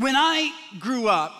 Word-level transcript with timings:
When 0.00 0.16
I 0.16 0.50
grew 0.78 1.08
up, 1.08 1.34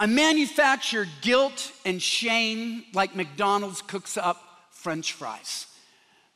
I 0.00 0.06
manufactured 0.06 1.06
guilt 1.20 1.70
and 1.84 2.00
shame 2.00 2.82
like 2.94 3.14
McDonald's 3.14 3.82
cooks 3.82 4.16
up 4.16 4.42
french 4.70 5.12
fries. 5.12 5.66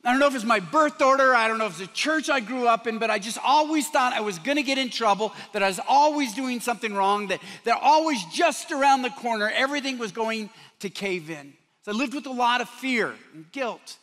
I 0.04 0.10
don't 0.10 0.20
know 0.20 0.26
if 0.26 0.34
it's 0.34 0.44
my 0.44 0.60
birth 0.60 1.00
order, 1.00 1.34
I 1.34 1.48
don't 1.48 1.56
know 1.56 1.64
if 1.64 1.80
it's 1.80 1.88
the 1.88 1.94
church 1.94 2.28
I 2.28 2.40
grew 2.40 2.68
up 2.68 2.86
in, 2.86 2.98
but 2.98 3.08
I 3.10 3.18
just 3.18 3.38
always 3.42 3.88
thought 3.88 4.12
I 4.12 4.20
was 4.20 4.38
gonna 4.40 4.62
get 4.62 4.76
in 4.76 4.90
trouble, 4.90 5.32
that 5.54 5.62
I 5.62 5.68
was 5.68 5.80
always 5.88 6.34
doing 6.34 6.60
something 6.60 6.92
wrong, 6.92 7.28
that 7.28 7.40
they're 7.64 7.74
always 7.74 8.22
just 8.26 8.70
around 8.70 9.00
the 9.00 9.10
corner, 9.10 9.50
everything 9.54 9.96
was 9.96 10.12
going 10.12 10.50
to 10.80 10.90
cave 10.90 11.30
in. 11.30 11.54
So 11.86 11.92
I 11.92 11.94
lived 11.94 12.12
with 12.12 12.26
a 12.26 12.30
lot 12.30 12.60
of 12.60 12.68
fear 12.68 13.14
and 13.32 13.50
guilt. 13.52 13.96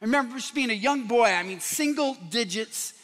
I 0.00 0.06
remember 0.06 0.36
just 0.36 0.54
being 0.54 0.70
a 0.70 0.72
young 0.72 1.02
boy, 1.02 1.26
I 1.26 1.42
mean, 1.42 1.60
single 1.60 2.16
digits. 2.30 2.94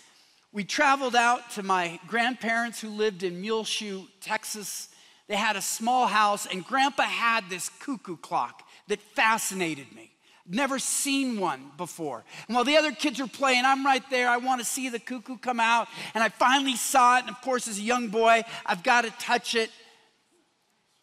We 0.57 0.64
traveled 0.64 1.14
out 1.14 1.50
to 1.50 1.62
my 1.62 2.00
grandparents 2.07 2.81
who 2.81 2.89
lived 2.89 3.22
in 3.22 3.43
Muleshoe, 3.43 4.04
Texas. 4.22 4.89
They 5.29 5.36
had 5.36 5.54
a 5.54 5.61
small 5.61 6.07
house, 6.07 6.46
and 6.46 6.64
grandpa 6.64 7.03
had 7.03 7.50
this 7.50 7.68
cuckoo 7.68 8.17
clock 8.17 8.62
that 8.89 9.03
fascinated 9.03 9.93
me. 9.95 10.12
Never 10.48 10.79
seen 10.79 11.39
one 11.39 11.72
before. 11.76 12.25
And 12.48 12.54
while 12.54 12.64
the 12.64 12.79
other 12.79 12.93
kids 12.93 13.21
are 13.21 13.26
playing, 13.26 13.67
I'm 13.67 13.84
right 13.84 14.03
there. 14.08 14.31
I 14.31 14.39
want 14.39 14.62
to 14.62 14.64
see 14.64 14.89
the 14.89 14.98
cuckoo 14.98 15.36
come 15.36 15.61
out. 15.61 15.89
And 16.14 16.25
I 16.25 16.31
finally 16.31 16.76
saw 16.76 17.18
it. 17.18 17.26
And 17.26 17.29
of 17.29 17.43
course, 17.43 17.68
as 17.68 17.76
a 17.76 17.82
young 17.82 18.09
boy, 18.09 18.43
I've 18.64 18.82
got 18.82 19.03
to 19.03 19.11
touch 19.20 19.54
it. 19.54 19.70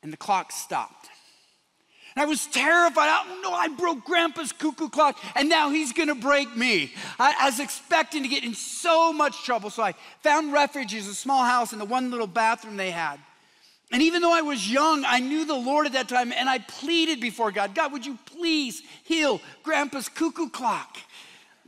And 0.02 0.12
the 0.12 0.17
clock 0.17 0.52
stopped. 0.52 1.09
And 2.16 2.23
I 2.23 2.26
was 2.26 2.45
terrified. 2.48 3.09
Oh 3.09 3.40
no, 3.41 3.53
I 3.53 3.67
broke 3.70 4.05
Grandpa's 4.05 4.52
cuckoo 4.52 4.90
clock, 4.90 5.17
and 5.35 5.49
now 5.49 5.70
he's 5.70 5.94
gonna 5.94 6.16
break 6.16 6.55
me. 6.55 6.94
I, 7.20 7.36
I, 7.41 7.45
was 7.45 7.59
expecting 7.59 8.23
to 8.23 8.30
get 8.30 8.44
in 8.44 8.53
so 8.53 9.12
much 9.12 9.44
trouble. 9.44 9.70
So 9.70 9.84
I 9.84 9.94
found 10.22 10.53
refuge 10.53 10.94
in 10.94 10.99
a 10.99 11.03
small 11.13 11.44
house 11.44 11.73
in 11.73 11.80
the 11.80 11.86
one 11.86 12.12
little 12.12 12.27
bathroom 12.27 12.77
they 12.77 12.91
had. 12.91 13.20
And 13.92 14.02
even 14.02 14.22
though 14.22 14.33
I 14.33 14.42
was 14.42 14.72
young, 14.72 15.03
I 15.05 15.20
knew 15.20 15.45
the 15.45 15.53
Lord 15.53 15.86
at 15.86 15.94
that 15.94 16.09
time, 16.09 16.31
and 16.31 16.50
I 16.50 16.59
pleaded 16.59 17.20
before 17.20 17.52
God 17.52 17.75
God, 17.75 17.92
would 17.92 18.05
you 18.05 18.17
please 18.25 18.81
heal 19.03 19.42
Grandpa's 19.64 20.09
cuckoo 20.09 20.50
clock? 20.50 20.98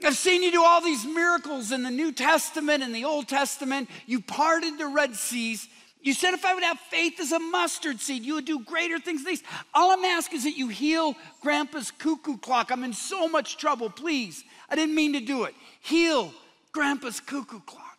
I've 0.03 0.17
seen 0.17 0.43
you 0.43 0.51
do 0.51 0.63
all 0.63 0.81
these 0.81 1.05
miracles 1.05 1.71
in 1.71 1.83
the 1.83 1.91
New 1.91 2.11
Testament 2.11 2.83
and 2.83 2.93
the 2.93 3.05
Old 3.05 3.27
Testament. 3.27 3.89
You 4.05 4.21
parted 4.21 4.77
the 4.77 4.87
Red 4.87 5.15
Seas. 5.15 5.67
You 6.05 6.13
said 6.13 6.33
if 6.33 6.45
I 6.45 6.53
would 6.53 6.63
have 6.63 6.79
faith 6.79 7.19
as 7.19 7.31
a 7.31 7.39
mustard 7.39 7.99
seed, 7.99 8.23
you 8.23 8.35
would 8.35 8.45
do 8.45 8.63
greater 8.63 8.99
things 8.99 9.23
than 9.23 9.33
these. 9.33 9.43
All 9.73 9.91
I'm 9.91 10.05
asking 10.05 10.37
is 10.37 10.43
that 10.43 10.55
you 10.55 10.67
heal 10.67 11.15
Grandpa's 11.41 11.91
cuckoo 11.91 12.37
clock. 12.37 12.71
I'm 12.71 12.83
in 12.83 12.93
so 12.93 13.27
much 13.27 13.57
trouble, 13.57 13.89
please. 13.89 14.43
I 14.69 14.75
didn't 14.75 14.95
mean 14.95 15.13
to 15.13 15.19
do 15.19 15.43
it. 15.43 15.55
Heal 15.81 16.31
Grandpa's 16.71 17.19
cuckoo 17.19 17.59
clock. 17.59 17.97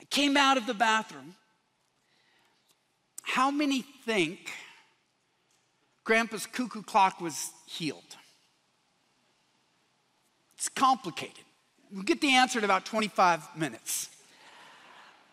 I 0.00 0.04
came 0.04 0.36
out 0.36 0.56
of 0.56 0.66
the 0.66 0.74
bathroom 0.74 1.34
how 3.28 3.50
many 3.50 3.82
think 3.82 4.50
Grandpa's 6.04 6.46
cuckoo 6.46 6.82
clock 6.82 7.20
was 7.20 7.50
healed? 7.66 8.16
It's 10.56 10.70
complicated. 10.70 11.44
We'll 11.92 12.04
get 12.04 12.22
the 12.22 12.32
answer 12.32 12.58
in 12.58 12.64
about 12.64 12.86
25 12.86 13.54
minutes. 13.54 14.08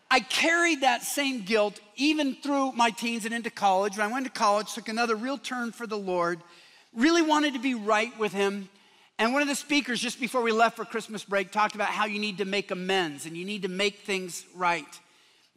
I 0.10 0.20
carried 0.20 0.82
that 0.82 1.04
same 1.04 1.42
guilt 1.42 1.80
even 1.96 2.36
through 2.36 2.74
my 2.74 2.92
teens 2.92 3.26
and 3.26 3.34
into 3.34 3.50
college. 3.50 3.98
When 3.98 4.08
I 4.08 4.12
went 4.12 4.26
to 4.26 4.32
college, 4.32 4.74
took 4.74 4.88
another 4.88 5.16
real 5.16 5.38
turn 5.38 5.72
for 5.72 5.88
the 5.88 5.98
Lord, 5.98 6.40
really 6.94 7.22
wanted 7.22 7.54
to 7.54 7.60
be 7.60 7.74
right 7.74 8.18
with 8.20 8.34
Him. 8.34 8.70
And 9.18 9.34
one 9.34 9.42
of 9.42 9.48
the 9.48 9.56
speakers, 9.56 10.02
just 10.02 10.20
before 10.20 10.42
we 10.42 10.52
left 10.52 10.76
for 10.76 10.86
Christmas 10.86 11.24
break, 11.24 11.52
talked 11.52 11.74
about 11.74 11.88
how 11.88 12.06
you 12.06 12.20
need 12.20 12.40
to 12.40 12.46
make 12.46 12.72
amends 12.72 13.26
and 13.26 13.36
you 13.38 13.46
need 13.46 13.62
to 13.62 13.70
make 13.70 14.00
things 14.00 14.46
right. 14.54 14.86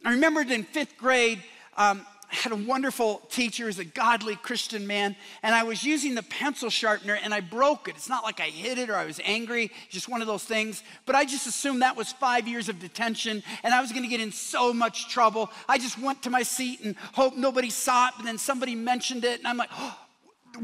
I 0.05 0.11
remembered 0.11 0.49
in 0.49 0.63
fifth 0.63 0.97
grade, 0.97 1.43
um, 1.75 2.05
had 2.29 2.51
a 2.51 2.55
wonderful 2.55 3.21
teacher, 3.29 3.65
he's 3.65 3.79
a 3.79 3.85
godly 3.85 4.35
Christian 4.35 4.85
man, 4.85 5.15
and 5.43 5.55
I 5.55 5.63
was 5.63 5.83
using 5.83 6.15
the 6.15 6.23
pencil 6.23 6.69
sharpener 6.69 7.17
and 7.21 7.33
I 7.33 7.41
broke 7.41 7.87
it. 7.87 7.95
It's 7.95 8.09
not 8.09 8.23
like 8.23 8.39
I 8.39 8.47
hit 8.47 8.77
it 8.77 8.89
or 8.89 8.95
I 8.95 9.05
was 9.05 9.19
angry, 9.23 9.71
just 9.89 10.07
one 10.07 10.21
of 10.21 10.27
those 10.27 10.43
things. 10.43 10.83
But 11.05 11.15
I 11.15 11.25
just 11.25 11.47
assumed 11.47 11.81
that 11.81 11.95
was 11.95 12.11
five 12.11 12.47
years 12.47 12.69
of 12.69 12.79
detention 12.79 13.43
and 13.63 13.73
I 13.73 13.81
was 13.81 13.91
gonna 13.91 14.07
get 14.07 14.21
in 14.21 14.31
so 14.31 14.73
much 14.73 15.09
trouble. 15.09 15.49
I 15.67 15.77
just 15.77 15.99
went 15.99 16.23
to 16.23 16.29
my 16.29 16.43
seat 16.43 16.81
and 16.81 16.95
hoped 17.13 17.37
nobody 17.37 17.69
saw 17.69 18.07
it, 18.07 18.13
but 18.17 18.25
then 18.25 18.37
somebody 18.37 18.75
mentioned 18.75 19.25
it, 19.25 19.39
and 19.39 19.47
I'm 19.47 19.57
like, 19.57 19.69
oh, 19.73 19.97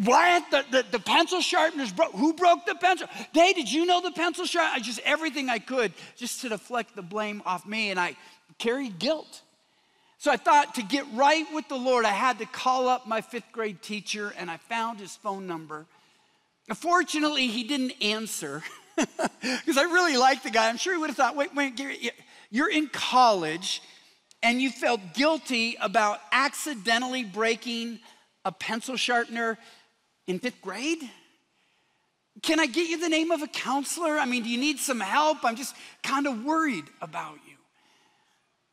what? 0.03 0.49
The, 0.51 0.65
the, 0.71 0.85
the, 0.91 0.99
pencil 0.99 1.41
sharpeners 1.41 1.91
broke. 1.91 2.11
Who 2.13 2.33
broke 2.33 2.65
the 2.65 2.75
pencil? 2.75 3.07
They, 3.33 3.53
did 3.53 3.71
you 3.71 3.85
know 3.85 4.01
the 4.01 4.11
pencil 4.11 4.45
sharpener? 4.45 4.75
I 4.75 4.79
just 4.79 4.99
everything 5.05 5.49
I 5.49 5.59
could 5.59 5.93
just 6.15 6.41
to 6.41 6.49
deflect 6.49 6.95
the 6.95 7.01
blame 7.01 7.41
off 7.45 7.65
me, 7.65 7.91
and 7.91 7.99
I 7.99 8.17
carried 8.57 8.99
guilt. 8.99 9.41
So 10.25 10.31
I 10.31 10.37
thought 10.37 10.73
to 10.73 10.81
get 10.81 11.05
right 11.13 11.45
with 11.53 11.67
the 11.67 11.75
Lord, 11.75 12.03
I 12.03 12.09
had 12.09 12.39
to 12.39 12.47
call 12.47 12.89
up 12.89 13.05
my 13.05 13.21
fifth 13.21 13.51
grade 13.51 13.83
teacher 13.83 14.33
and 14.39 14.49
I 14.49 14.57
found 14.57 14.99
his 14.99 15.15
phone 15.15 15.45
number. 15.45 15.85
Unfortunately, 16.67 17.45
he 17.45 17.63
didn't 17.63 17.91
answer 18.01 18.63
because 18.95 19.77
I 19.77 19.83
really 19.83 20.17
liked 20.17 20.41
the 20.41 20.49
guy. 20.49 20.67
I'm 20.67 20.77
sure 20.77 20.95
he 20.95 20.99
would 20.99 21.11
have 21.11 21.15
thought, 21.15 21.35
wait, 21.35 21.53
wait, 21.53 21.75
Gary, 21.75 22.09
you're 22.49 22.71
in 22.71 22.87
college 22.87 23.83
and 24.41 24.59
you 24.59 24.71
felt 24.71 24.99
guilty 25.13 25.77
about 25.79 26.19
accidentally 26.31 27.23
breaking 27.23 27.99
a 28.45 28.51
pencil 28.51 28.97
sharpener 28.97 29.59
in 30.25 30.39
fifth 30.39 30.59
grade? 30.59 31.07
Can 32.41 32.59
I 32.59 32.65
get 32.65 32.89
you 32.89 32.99
the 32.99 33.09
name 33.09 33.29
of 33.29 33.43
a 33.43 33.47
counselor? 33.47 34.17
I 34.17 34.25
mean, 34.25 34.41
do 34.41 34.49
you 34.49 34.57
need 34.57 34.79
some 34.79 35.01
help? 35.01 35.45
I'm 35.45 35.55
just 35.55 35.75
kind 36.01 36.25
of 36.25 36.43
worried 36.43 36.85
about 36.99 37.35
you. 37.44 37.44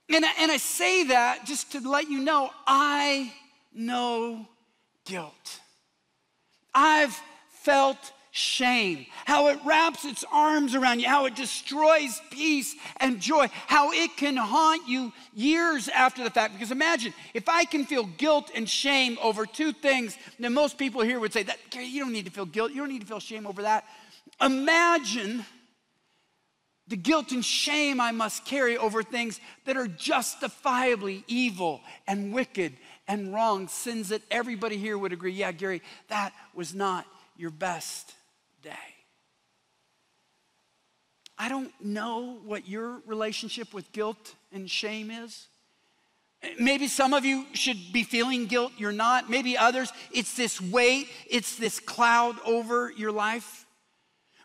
And 0.08 0.24
I, 0.24 0.30
and 0.40 0.50
I 0.50 0.56
say 0.56 1.04
that 1.04 1.46
just 1.46 1.72
to 1.72 1.88
let 1.88 2.10
you 2.10 2.20
know 2.20 2.50
I 2.66 3.32
know 3.74 4.46
guilt. 5.04 5.60
I've 6.74 7.18
felt 7.50 8.12
shame, 8.34 9.04
how 9.26 9.48
it 9.48 9.58
wraps 9.64 10.06
its 10.06 10.24
arms 10.32 10.74
around 10.74 11.00
you, 11.00 11.06
how 11.06 11.26
it 11.26 11.36
destroys 11.36 12.20
peace 12.30 12.74
and 12.96 13.20
joy, 13.20 13.46
how 13.66 13.92
it 13.92 14.16
can 14.16 14.36
haunt 14.36 14.88
you 14.88 15.12
years 15.34 15.88
after 15.88 16.24
the 16.24 16.30
fact. 16.30 16.54
Because 16.54 16.70
imagine 16.70 17.12
if 17.34 17.46
I 17.48 17.66
can 17.66 17.84
feel 17.84 18.04
guilt 18.04 18.50
and 18.54 18.68
shame 18.68 19.18
over 19.22 19.44
two 19.44 19.72
things, 19.72 20.16
then 20.38 20.54
most 20.54 20.78
people 20.78 21.02
here 21.02 21.20
would 21.20 21.32
say 21.32 21.42
that 21.42 21.58
you 21.74 22.00
don't 22.00 22.12
need 22.12 22.24
to 22.24 22.30
feel 22.30 22.46
guilt, 22.46 22.72
you 22.72 22.78
don't 22.78 22.88
need 22.88 23.02
to 23.02 23.06
feel 23.06 23.20
shame 23.20 23.46
over 23.46 23.62
that. 23.62 23.84
Imagine 24.40 25.44
the 26.92 26.96
guilt 26.98 27.32
and 27.32 27.42
shame 27.42 28.02
I 28.02 28.12
must 28.12 28.44
carry 28.44 28.76
over 28.76 29.02
things 29.02 29.40
that 29.64 29.78
are 29.78 29.86
justifiably 29.86 31.24
evil 31.26 31.80
and 32.06 32.34
wicked 32.34 32.74
and 33.08 33.32
wrong, 33.32 33.66
sins 33.66 34.10
that 34.10 34.20
everybody 34.30 34.76
here 34.76 34.98
would 34.98 35.10
agree, 35.10 35.32
yeah, 35.32 35.52
Gary, 35.52 35.80
that 36.08 36.34
was 36.54 36.74
not 36.74 37.06
your 37.34 37.48
best 37.48 38.12
day. 38.62 38.76
I 41.38 41.48
don't 41.48 41.72
know 41.82 42.40
what 42.44 42.68
your 42.68 43.00
relationship 43.06 43.72
with 43.72 43.90
guilt 43.92 44.34
and 44.52 44.70
shame 44.70 45.10
is. 45.10 45.46
Maybe 46.60 46.88
some 46.88 47.14
of 47.14 47.24
you 47.24 47.46
should 47.54 47.78
be 47.94 48.02
feeling 48.02 48.44
guilt, 48.44 48.72
you're 48.76 48.92
not. 48.92 49.30
Maybe 49.30 49.56
others, 49.56 49.90
it's 50.12 50.36
this 50.36 50.60
weight, 50.60 51.08
it's 51.30 51.56
this 51.56 51.80
cloud 51.80 52.36
over 52.44 52.92
your 52.94 53.12
life. 53.12 53.61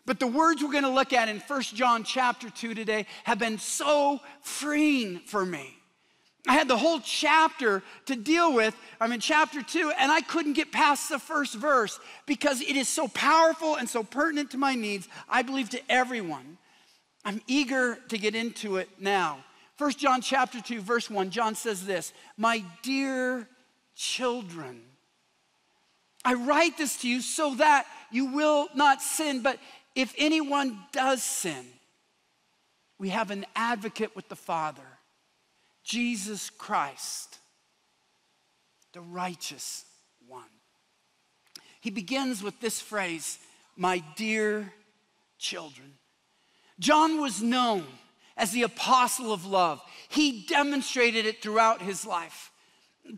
But 0.08 0.20
the 0.20 0.26
words 0.26 0.62
we're 0.62 0.72
going 0.72 0.84
to 0.84 0.88
look 0.88 1.12
at 1.12 1.28
in 1.28 1.38
First 1.38 1.76
John 1.76 2.02
chapter 2.02 2.48
2 2.48 2.72
today 2.72 3.04
have 3.24 3.38
been 3.38 3.58
so 3.58 4.20
freeing 4.40 5.18
for 5.18 5.44
me. 5.44 5.76
I 6.48 6.54
had 6.54 6.66
the 6.66 6.78
whole 6.78 6.98
chapter 7.00 7.82
to 8.06 8.16
deal 8.16 8.54
with. 8.54 8.74
I'm 9.02 9.12
in 9.12 9.20
chapter 9.20 9.60
2 9.60 9.92
and 9.98 10.10
I 10.10 10.22
couldn't 10.22 10.54
get 10.54 10.72
past 10.72 11.10
the 11.10 11.18
first 11.18 11.56
verse 11.56 12.00
because 12.24 12.62
it 12.62 12.74
is 12.74 12.88
so 12.88 13.08
powerful 13.08 13.74
and 13.74 13.86
so 13.86 14.02
pertinent 14.02 14.50
to 14.52 14.56
my 14.56 14.74
needs, 14.74 15.06
I 15.28 15.42
believe 15.42 15.68
to 15.70 15.80
everyone. 15.90 16.56
I'm 17.22 17.42
eager 17.46 17.98
to 18.08 18.16
get 18.16 18.34
into 18.34 18.78
it 18.78 18.88
now. 18.98 19.44
First 19.76 19.98
John 19.98 20.22
chapter 20.22 20.62
2 20.62 20.80
verse 20.80 21.10
1 21.10 21.28
John 21.28 21.54
says 21.54 21.84
this, 21.84 22.14
"My 22.38 22.64
dear 22.80 23.46
children, 23.94 24.88
I 26.24 26.34
write 26.34 26.76
this 26.76 26.96
to 27.02 27.08
you 27.08 27.20
so 27.20 27.54
that 27.56 27.86
you 28.10 28.26
will 28.26 28.68
not 28.74 29.02
sin, 29.02 29.40
but 29.42 29.58
if 29.98 30.14
anyone 30.16 30.78
does 30.92 31.24
sin, 31.24 31.66
we 33.00 33.08
have 33.08 33.32
an 33.32 33.44
advocate 33.56 34.14
with 34.14 34.28
the 34.28 34.36
Father, 34.36 34.86
Jesus 35.82 36.50
Christ, 36.50 37.38
the 38.92 39.00
righteous 39.00 39.84
one. 40.28 40.44
He 41.80 41.90
begins 41.90 42.44
with 42.44 42.60
this 42.60 42.80
phrase, 42.80 43.40
my 43.76 44.00
dear 44.14 44.72
children. 45.36 45.94
John 46.78 47.20
was 47.20 47.42
known 47.42 47.84
as 48.36 48.52
the 48.52 48.62
apostle 48.62 49.32
of 49.32 49.46
love. 49.46 49.82
He 50.08 50.46
demonstrated 50.46 51.26
it 51.26 51.42
throughout 51.42 51.82
his 51.82 52.06
life. 52.06 52.52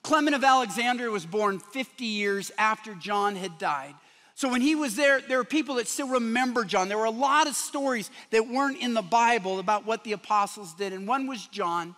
Clement 0.02 0.34
of 0.34 0.44
Alexandria 0.44 1.10
was 1.10 1.26
born 1.26 1.58
50 1.58 2.06
years 2.06 2.50
after 2.56 2.94
John 2.94 3.36
had 3.36 3.58
died. 3.58 3.94
So 4.40 4.48
when 4.48 4.62
he 4.62 4.74
was 4.74 4.96
there, 4.96 5.20
there 5.20 5.36
were 5.36 5.44
people 5.44 5.74
that 5.74 5.86
still 5.86 6.08
remember 6.08 6.64
John. 6.64 6.88
There 6.88 6.96
were 6.96 7.04
a 7.04 7.10
lot 7.10 7.46
of 7.46 7.54
stories 7.54 8.10
that 8.30 8.48
weren't 8.48 8.80
in 8.80 8.94
the 8.94 9.02
Bible 9.02 9.58
about 9.58 9.84
what 9.84 10.02
the 10.02 10.12
apostles 10.12 10.72
did. 10.72 10.94
And 10.94 11.06
one 11.06 11.26
was 11.26 11.46
John. 11.48 11.94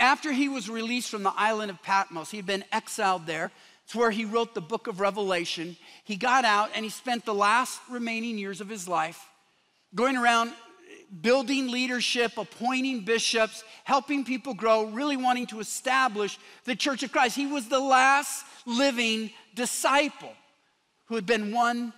After 0.00 0.32
he 0.32 0.48
was 0.48 0.68
released 0.68 1.08
from 1.08 1.22
the 1.22 1.32
island 1.36 1.70
of 1.70 1.80
Patmos, 1.84 2.32
he'd 2.32 2.44
been 2.44 2.64
exiled 2.72 3.24
there. 3.24 3.52
It's 3.84 3.94
where 3.94 4.10
he 4.10 4.24
wrote 4.24 4.52
the 4.52 4.60
book 4.60 4.88
of 4.88 4.98
Revelation. 4.98 5.76
He 6.02 6.16
got 6.16 6.44
out 6.44 6.70
and 6.74 6.84
he 6.84 6.90
spent 6.90 7.24
the 7.24 7.32
last 7.32 7.80
remaining 7.88 8.36
years 8.36 8.60
of 8.60 8.68
his 8.68 8.88
life 8.88 9.24
going 9.94 10.16
around 10.16 10.54
building 11.22 11.70
leadership, 11.70 12.36
appointing 12.36 13.04
bishops, 13.04 13.62
helping 13.84 14.24
people 14.24 14.54
grow, 14.54 14.86
really 14.86 15.16
wanting 15.16 15.46
to 15.46 15.60
establish 15.60 16.36
the 16.64 16.74
church 16.74 17.04
of 17.04 17.12
Christ. 17.12 17.36
He 17.36 17.46
was 17.46 17.68
the 17.68 17.78
last 17.78 18.44
living 18.66 19.30
disciple 19.54 20.32
who 21.06 21.14
had 21.14 21.26
been 21.26 21.52
one 21.52 21.92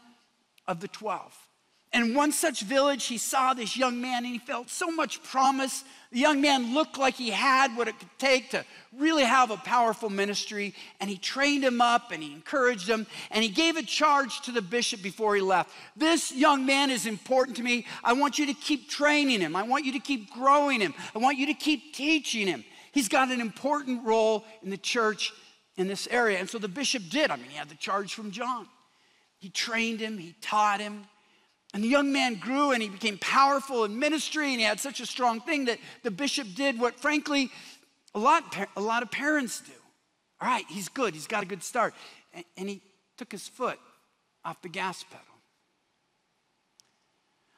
of 0.67 0.81
the 0.81 0.89
12. 0.89 1.49
In 1.91 2.13
one 2.13 2.33
such 2.33 2.61
village, 2.61 3.07
he 3.07 3.17
saw 3.17 3.55
this 3.55 3.75
young 3.75 3.99
man 3.99 4.25
and 4.25 4.27
he 4.27 4.39
felt 4.39 4.69
so 4.69 4.91
much 4.91 5.23
promise. 5.23 5.85
The 6.13 6.19
young 6.19 6.43
man 6.43 6.75
looked 6.75 6.99
like 6.99 7.15
he 7.15 7.31
had 7.31 7.75
what 7.77 7.89
it 7.89 7.99
could 7.99 8.11
take 8.19 8.51
to 8.51 8.67
really 8.95 9.25
have 9.25 9.51
a 9.51 9.57
powerful 9.57 10.11
ministry. 10.11 10.75
And 11.01 11.09
he 11.09 11.17
trained 11.17 11.65
him 11.65 11.81
up 11.81 12.13
and 12.13 12.23
he 12.23 12.31
encouraged 12.31 12.87
him 12.87 13.07
and 13.31 13.43
he 13.43 13.49
gave 13.49 13.77
a 13.77 13.83
charge 13.83 14.43
to 14.43 14.53
the 14.53 14.61
bishop 14.61 15.01
before 15.01 15.35
he 15.35 15.41
left. 15.41 15.71
This 15.97 16.31
young 16.31 16.67
man 16.67 16.91
is 16.91 17.07
important 17.07 17.57
to 17.57 17.63
me. 17.63 17.87
I 18.05 18.13
want 18.13 18.39
you 18.39 18.45
to 18.47 18.55
keep 18.55 18.91
training 18.91 19.41
him, 19.41 19.57
I 19.57 19.63
want 19.63 19.87
you 19.87 19.93
to 19.93 19.99
keep 19.99 20.31
growing 20.31 20.81
him, 20.81 20.93
I 21.15 21.19
want 21.19 21.39
you 21.39 21.47
to 21.47 21.55
keep 21.55 21.95
teaching 21.95 22.47
him. 22.47 22.65
He's 22.93 23.09
got 23.09 23.31
an 23.31 23.41
important 23.41 24.05
role 24.05 24.45
in 24.63 24.69
the 24.69 24.77
church 24.77 25.33
in 25.79 25.89
this 25.89 26.07
area. 26.11 26.39
And 26.39 26.51
so 26.51 26.59
the 26.59 26.69
bishop 26.69 27.05
did. 27.09 27.31
I 27.31 27.37
mean, 27.37 27.49
he 27.49 27.57
had 27.57 27.71
the 27.71 27.77
charge 27.77 28.13
from 28.13 28.31
John. 28.31 28.67
He 29.39 29.51
trained 29.51 30.01
him, 30.01 30.19
he 30.19 30.35
taught 30.41 30.81
him. 30.81 31.05
And 31.75 31.85
the 31.85 31.89
young 31.89 32.13
man 32.13 32.37
grew 32.37 32.71
and 32.71 32.83
he 32.83 32.89
became 32.89 33.19
powerful 33.19 33.85
in 33.85 33.99
ministry 33.99 34.51
and 34.51 34.59
he 34.59 34.65
had 34.65 34.81
such 34.81 35.01
a 35.01 35.07
strong 35.07 35.41
thing 35.41 35.67
that 35.67 35.79
the 36.03 36.11
bishop 36.11 36.49
did 36.55 36.79
what, 36.79 36.99
frankly, 36.99 37.51
a 38.15 38.19
lot, 38.19 38.57
a 38.77 38.81
lot 38.81 39.03
of 39.03 39.11
parents 39.11 39.61
do. 39.61 39.73
All 40.41 40.49
right, 40.49 40.65
he's 40.69 40.89
good, 40.89 41.15
he's 41.15 41.27
got 41.27 41.43
a 41.43 41.47
good 41.47 41.63
start. 41.63 41.95
And, 42.33 42.45
and 42.57 42.69
he 42.69 42.81
took 43.17 43.31
his 43.31 43.47
foot 43.47 43.79
off 44.45 44.63
the 44.63 44.69
gas 44.69 45.05
pedal. 45.05 45.25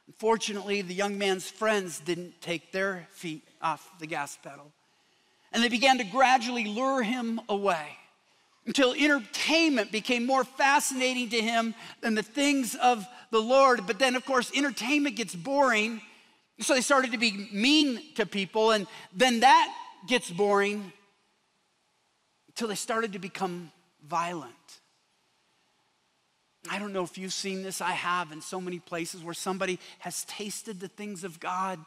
Unfortunately, 0.09 0.83
the 0.83 0.95
young 0.95 1.17
man's 1.17 1.49
friends 1.49 2.01
didn't 2.01 2.41
take 2.41 2.73
their 2.73 3.07
feet 3.13 3.47
off 3.63 3.89
the 4.01 4.07
gas 4.07 4.37
pedal. 4.43 4.73
And 5.53 5.63
they 5.63 5.69
began 5.69 5.99
to 5.99 6.05
gradually 6.05 6.65
lure 6.65 7.03
him 7.03 7.41
away 7.49 7.97
until 8.67 8.93
entertainment 8.93 9.91
became 9.91 10.27
more 10.27 10.45
fascinating 10.45 11.31
to 11.31 11.41
him 11.41 11.75
than 12.03 12.15
the 12.15 12.23
things 12.23 12.75
of 12.75 13.07
the 13.31 13.41
Lord. 13.41 13.87
But 13.87 13.99
then, 13.99 14.17
of 14.17 14.25
course, 14.25 14.51
entertainment 14.55 15.17
gets 15.17 15.35
boring. 15.35 16.01
So 16.61 16.75
they 16.75 16.81
started 16.81 17.13
to 17.13 17.19
be 17.19 17.49
mean 17.53 18.01
to 18.17 18.27
people. 18.27 18.73
And 18.73 18.87
then 19.15 19.41
that 19.41 19.75
gets 20.07 20.31
boring 20.31 20.93
until 22.49 22.69
they 22.69 22.75
started 22.75 23.15
to 23.15 23.19
become 23.19 23.73
violent. 24.07 24.55
I 26.69 26.79
don't 26.79 26.93
know 26.93 27.05
if 27.05 27.17
you've 27.17 27.33
seen 27.33 27.63
this. 27.63 27.81
I 27.81 27.93
have 27.93 28.33
in 28.33 28.43
so 28.43 28.61
many 28.61 28.79
places 28.79 29.23
where 29.23 29.35
somebody 29.35 29.79
has 30.01 30.25
tasted 30.25 30.79
the 30.79 30.89
things 30.89 31.25
of 31.25 31.41
God. 31.41 31.79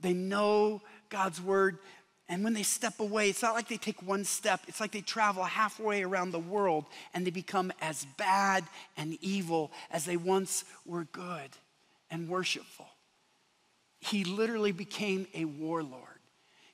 They 0.00 0.12
know 0.12 0.82
God's 1.08 1.40
word. 1.40 1.78
And 2.28 2.42
when 2.42 2.54
they 2.54 2.64
step 2.64 2.98
away, 2.98 3.30
it's 3.30 3.42
not 3.42 3.54
like 3.54 3.68
they 3.68 3.76
take 3.76 4.02
one 4.02 4.24
step, 4.24 4.60
it's 4.66 4.80
like 4.80 4.90
they 4.90 5.00
travel 5.00 5.44
halfway 5.44 6.02
around 6.02 6.32
the 6.32 6.40
world 6.40 6.86
and 7.14 7.24
they 7.24 7.30
become 7.30 7.72
as 7.80 8.04
bad 8.16 8.64
and 8.96 9.16
evil 9.20 9.70
as 9.90 10.04
they 10.04 10.16
once 10.16 10.64
were 10.84 11.04
good 11.12 11.50
and 12.10 12.28
worshipful. 12.28 12.88
He 14.00 14.24
literally 14.24 14.72
became 14.72 15.26
a 15.34 15.44
warlord. 15.44 16.02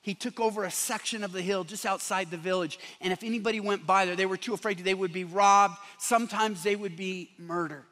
He 0.01 0.13
took 0.13 0.39
over 0.39 0.65
a 0.65 0.71
section 0.71 1.23
of 1.23 1.31
the 1.31 1.41
hill 1.41 1.63
just 1.63 1.85
outside 1.85 2.29
the 2.29 2.37
village. 2.37 2.77
And 2.99 3.13
if 3.13 3.23
anybody 3.23 3.59
went 3.59 3.87
by 3.87 4.05
there, 4.05 4.17
they 4.17 4.25
were 4.25 4.37
too 4.37 4.53
afraid 4.53 4.79
they 4.79 4.93
would 4.93 5.13
be 5.13 5.23
robbed. 5.23 5.77
Sometimes 5.97 6.61
they 6.61 6.75
would 6.75 6.97
be 6.97 7.29
murdered. 7.37 7.85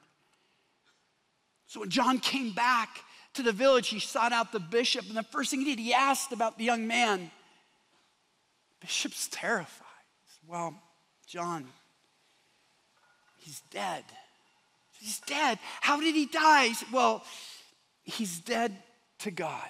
So 1.68 1.80
when 1.80 1.90
John 1.90 2.20
came 2.20 2.52
back 2.52 2.90
to 3.36 3.44
the 3.44 3.54
village, 3.54 3.88
he 3.88 4.00
sought 4.00 4.34
out 4.34 4.52
the 4.52 4.60
bishop. 4.60 5.06
And 5.08 5.16
the 5.16 5.24
first 5.24 5.52
thing 5.52 5.62
he 5.62 5.68
did, 5.68 5.80
he 5.80 5.94
asked 5.94 6.34
about 6.34 6.58
the 6.58 6.66
young 6.66 6.86
man. 6.86 7.32
Bishop's 8.82 9.30
terrified. 9.32 9.88
Well, 10.48 10.76
John, 11.28 11.66
he's 13.38 13.62
dead. 13.72 14.04
He's 15.00 15.20
dead. 15.20 15.60
How 15.80 16.00
did 16.00 16.16
he 16.16 16.26
die? 16.26 16.72
Well, 16.92 17.24
he's 18.04 18.40
dead 18.40 18.76
to 19.20 19.32
God. 19.32 19.70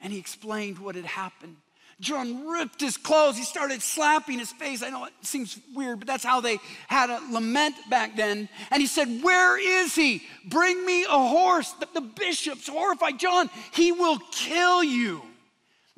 And 0.00 0.12
he 0.12 0.18
explained 0.18 0.78
what 0.78 0.94
had 0.94 1.04
happened. 1.04 1.56
John 2.00 2.46
ripped 2.46 2.80
his 2.80 2.96
clothes. 2.96 3.36
He 3.36 3.42
started 3.42 3.82
slapping 3.82 4.38
his 4.38 4.52
face. 4.52 4.84
I 4.84 4.90
know 4.90 5.06
it 5.06 5.12
seems 5.22 5.58
weird, 5.74 5.98
but 5.98 6.06
that's 6.06 6.22
how 6.22 6.40
they 6.40 6.58
had 6.86 7.10
a 7.10 7.20
lament 7.32 7.74
back 7.90 8.14
then. 8.16 8.48
And 8.70 8.80
he 8.80 8.86
said, 8.86 9.22
Where 9.22 9.58
is 9.58 9.96
he? 9.96 10.22
Bring 10.44 10.84
me 10.86 11.04
a 11.04 11.08
horse. 11.08 11.72
The, 11.72 11.88
the 11.94 12.00
bishop's 12.00 12.68
horrified. 12.68 13.18
John, 13.18 13.50
he 13.72 13.90
will 13.90 14.18
kill 14.30 14.84
you. 14.84 15.22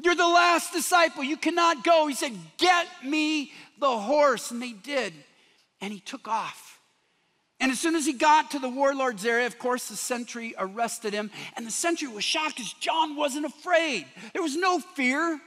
You're 0.03 0.15
the 0.15 0.27
last 0.27 0.73
disciple. 0.73 1.23
You 1.23 1.37
cannot 1.37 1.85
go. 1.85 2.07
He 2.07 2.15
said, 2.15 2.33
Get 2.59 2.87
me 3.05 3.53
the 3.79 3.99
horse. 3.99 4.51
And 4.51 4.61
they 4.61 4.73
did. 4.73 5.13
And 5.81 5.93
he 5.93 6.01
took 6.01 6.29
off. 6.29 6.79
And 7.61 7.71
as 7.71 7.79
soon 7.79 7.95
as 7.95 8.07
he 8.07 8.15
got 8.15 8.53
to 8.53 8.59
the 8.59 8.71
warlord's 8.71 9.27
area, 9.27 9.47
of 9.47 9.59
course, 9.59 9.89
the 9.89 9.97
sentry 9.97 10.55
arrested 10.59 11.13
him. 11.13 11.31
And 11.57 11.67
the 11.67 11.71
sentry 11.71 12.09
was 12.09 12.25
shocked 12.25 12.57
because 12.57 12.73
John 12.75 13.17
wasn't 13.17 13.45
afraid. 13.45 14.07
There 14.33 14.43
was 14.43 14.57
no 14.57 14.79
fear. 14.79 15.39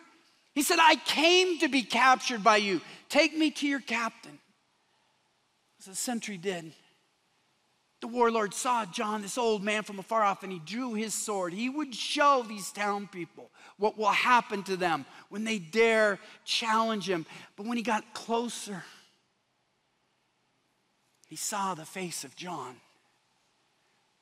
He 0.54 0.62
said, 0.62 0.78
I 0.80 0.96
came 0.96 1.58
to 1.60 1.68
be 1.68 1.82
captured 1.82 2.44
by 2.44 2.58
you. 2.58 2.82
Take 3.10 3.36
me 3.36 3.50
to 3.52 3.68
your 3.68 3.80
captain. 3.80 4.38
As 5.80 5.86
the 5.86 5.96
sentry 5.96 6.38
did. 6.38 6.74
The 8.04 8.08
warlord 8.10 8.54
saw 8.54 8.86
John, 8.86 9.22
this 9.22 9.38
old 9.38 9.64
man 9.64 9.84
from 9.84 9.98
afar 9.98 10.24
off, 10.24 10.44
and 10.44 10.52
he 10.52 10.60
drew 10.60 10.94
his 10.94 11.14
sword. 11.14 11.54
He 11.54 11.70
would 11.70 11.96
show 11.96 12.44
these 12.46 12.70
town 12.70 13.08
people 13.08 13.50
what 13.78 13.98
will 13.98 14.08
happen 14.08 14.62
to 14.64 14.76
them 14.76 15.06
when 15.30 15.46
they 15.46 15.58
dare 15.58 16.20
challenge 16.44 17.10
him. 17.10 17.26
But 17.56 17.66
when 17.66 17.78
he 17.78 17.82
got 17.82 18.14
closer, 18.14 18.84
he 21.30 21.38
saw 21.38 21.76
the 21.76 21.86
face 21.86 22.26
of 22.26 22.36
John, 22.36 22.76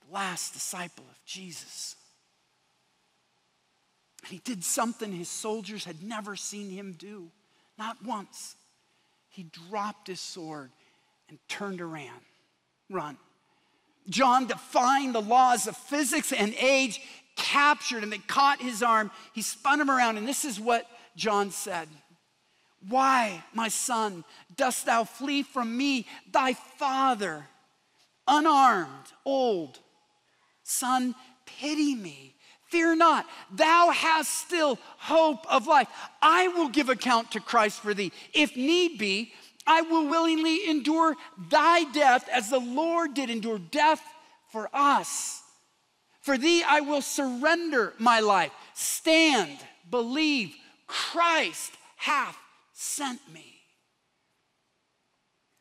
the 0.06 0.13
last 0.13 0.54
disciple 0.54 1.06
of 1.10 1.25
Jesus. 1.25 1.95
And 4.22 4.31
he 4.31 4.42
did 4.44 4.63
something 4.63 5.12
his 5.12 5.27
soldiers 5.27 5.86
had 5.86 6.04
never 6.04 6.36
seen 6.36 6.70
him 6.70 6.94
do, 7.00 7.32
not 7.79 7.98
once. 8.05 8.55
He 9.29 9.41
dropped 9.41 10.08
his 10.08 10.22
sword 10.22 10.70
and 11.29 11.39
turned 11.48 11.82
around, 11.82 12.22
run. 12.88 13.17
John 14.12 14.46
defying 14.46 15.12
the 15.12 15.22
laws 15.22 15.65
of 15.65 15.75
physics 15.75 16.32
and 16.32 16.53
age, 16.60 17.01
captured 17.36 18.03
him. 18.03 18.12
They 18.12 18.20
caught 18.20 18.62
his 18.62 18.84
arm. 18.84 19.10
He 19.34 19.41
spun 19.41 19.82
him 19.82 19.89
around, 19.89 20.18
and 20.18 20.27
this 20.27 20.46
is 20.46 20.60
what 20.60 20.86
John 21.15 21.50
said 21.50 21.88
why, 22.89 23.44
my 23.53 23.68
son, 23.68 24.24
dost 24.56 24.86
thou 24.86 25.03
flee 25.03 25.44
from 25.44 25.75
me, 25.77 26.08
thy 26.32 26.53
father, 26.53 27.46
unarmed, 28.27 29.13
old? 29.24 29.80
Son, 30.63 31.13
pity 31.46 31.96
me. 31.96 32.36
Fear 32.70 32.96
not, 32.96 33.25
thou 33.51 33.91
hast 33.91 34.32
still 34.32 34.80
hope 34.98 35.46
of 35.51 35.68
life. 35.68 35.89
I 36.22 36.48
will 36.48 36.70
give 36.70 36.89
account 36.89 37.32
to 37.32 37.41
Christ 37.41 37.82
for 37.82 37.94
thee. 37.94 38.13
If 38.34 38.56
need 38.56 38.98
be, 38.98 39.34
I 39.65 39.82
will 39.82 40.08
willingly 40.08 40.70
endure 40.70 41.15
thy 41.50 41.84
death 41.91 42.27
as 42.30 42.50
the 42.50 42.60
Lord 42.60 43.13
did 43.13 43.30
endure 43.30 43.60
death 43.60 44.01
for 44.51 44.70
us. 44.74 45.41
For 46.22 46.38
thee 46.38 46.63
I 46.63 46.82
will 46.82 47.01
surrender 47.01 47.94
my 47.98 48.20
life. 48.20 48.51
Stand, 48.74 49.58
believe, 49.89 50.56
Christ 50.88 51.72
hath 51.96 52.38
sent 52.74 53.20
me. 53.34 53.62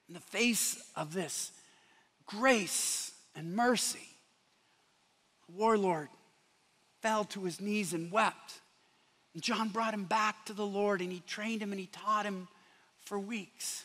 In 0.09 0.15
the 0.15 0.21
face 0.21 0.83
of 0.97 1.15
this 1.15 1.53
grace 2.27 3.13
and 3.35 3.55
mercy, 3.55 4.09
the 5.47 5.53
warlord 5.53 6.09
fell 7.01 7.25
to 7.25 7.45
his 7.45 7.61
knees 7.61 7.93
and 7.93 8.11
wept. 8.11 8.61
And 9.35 9.43
John 9.43 9.69
brought 9.69 9.95
him 9.95 10.05
back 10.05 10.45
to 10.47 10.53
the 10.53 10.67
Lord 10.67 11.01
and 11.01 11.13
he 11.13 11.23
trained 11.27 11.63
him 11.63 11.73
and 11.73 11.81
he 11.81 11.87
taught 11.87 12.27
him 12.27 12.49
for 13.05 13.19
weeks. 13.19 13.85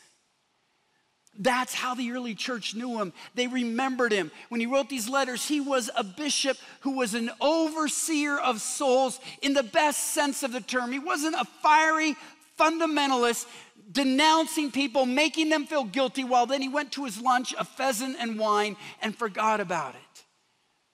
That's 1.38 1.74
how 1.74 1.94
the 1.94 2.10
early 2.12 2.34
church 2.34 2.74
knew 2.74 2.98
him. 3.00 3.12
They 3.34 3.46
remembered 3.46 4.12
him. 4.12 4.30
When 4.48 4.60
he 4.60 4.66
wrote 4.66 4.88
these 4.88 5.08
letters, 5.08 5.46
he 5.46 5.60
was 5.60 5.90
a 5.96 6.04
bishop 6.04 6.56
who 6.80 6.92
was 6.92 7.14
an 7.14 7.30
overseer 7.40 8.38
of 8.38 8.60
souls 8.60 9.20
in 9.42 9.54
the 9.54 9.62
best 9.62 10.14
sense 10.14 10.42
of 10.42 10.52
the 10.52 10.60
term. 10.60 10.92
He 10.92 10.98
wasn't 10.98 11.36
a 11.36 11.44
fiery 11.62 12.16
fundamentalist 12.58 13.46
denouncing 13.92 14.72
people, 14.72 15.06
making 15.06 15.48
them 15.48 15.66
feel 15.66 15.84
guilty, 15.84 16.24
while 16.24 16.46
then 16.46 16.60
he 16.60 16.68
went 16.68 16.92
to 16.92 17.04
his 17.04 17.20
lunch, 17.20 17.54
a 17.58 17.64
pheasant 17.64 18.16
and 18.18 18.38
wine, 18.38 18.76
and 19.00 19.16
forgot 19.16 19.60
about 19.60 19.94
it. 19.94 20.24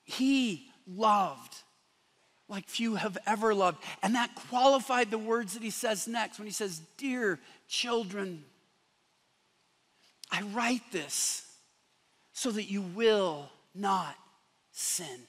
He 0.04 0.68
loved 0.86 1.56
like 2.52 2.68
few 2.68 2.96
have 2.96 3.16
ever 3.26 3.54
loved. 3.54 3.82
And 4.02 4.14
that 4.14 4.34
qualified 4.34 5.10
the 5.10 5.16
words 5.16 5.54
that 5.54 5.62
he 5.62 5.70
says 5.70 6.06
next 6.06 6.38
when 6.38 6.46
he 6.46 6.52
says, 6.52 6.82
Dear 6.98 7.40
children, 7.66 8.44
I 10.32 10.42
write 10.54 10.90
this 10.90 11.46
so 12.32 12.50
that 12.50 12.70
you 12.70 12.80
will 12.80 13.50
not 13.74 14.16
sin. 14.72 15.28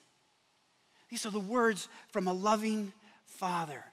These 1.10 1.26
are 1.26 1.32
the 1.32 1.40
words 1.40 1.90
from 2.12 2.28
a 2.28 2.34
loving 2.34 2.94
father. 3.26 3.84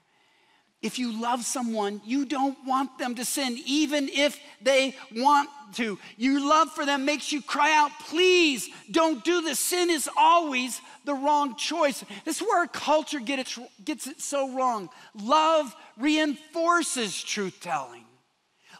If 0.81 0.97
you 0.97 1.21
love 1.21 1.43
someone, 1.45 2.01
you 2.03 2.25
don't 2.25 2.57
want 2.65 2.97
them 2.97 3.13
to 3.15 3.25
sin, 3.25 3.59
even 3.67 4.09
if 4.09 4.39
they 4.63 4.95
want 5.15 5.49
to. 5.73 5.99
Your 6.17 6.39
love 6.39 6.71
for 6.71 6.87
them 6.87 7.05
makes 7.05 7.31
you 7.31 7.39
cry 7.41 7.71
out, 7.75 7.91
please 8.07 8.67
don't 8.89 9.23
do 9.23 9.41
this. 9.41 9.59
Sin 9.59 9.91
is 9.91 10.09
always 10.17 10.81
the 11.05 11.13
wrong 11.13 11.55
choice. 11.55 12.03
This 12.25 12.37
is 12.37 12.41
where 12.41 12.61
our 12.61 12.67
culture 12.67 13.19
gets 13.19 13.59
it 14.07 14.21
so 14.21 14.55
wrong. 14.55 14.89
Love 15.13 15.75
reinforces 15.97 17.21
truth 17.21 17.59
telling. 17.61 18.05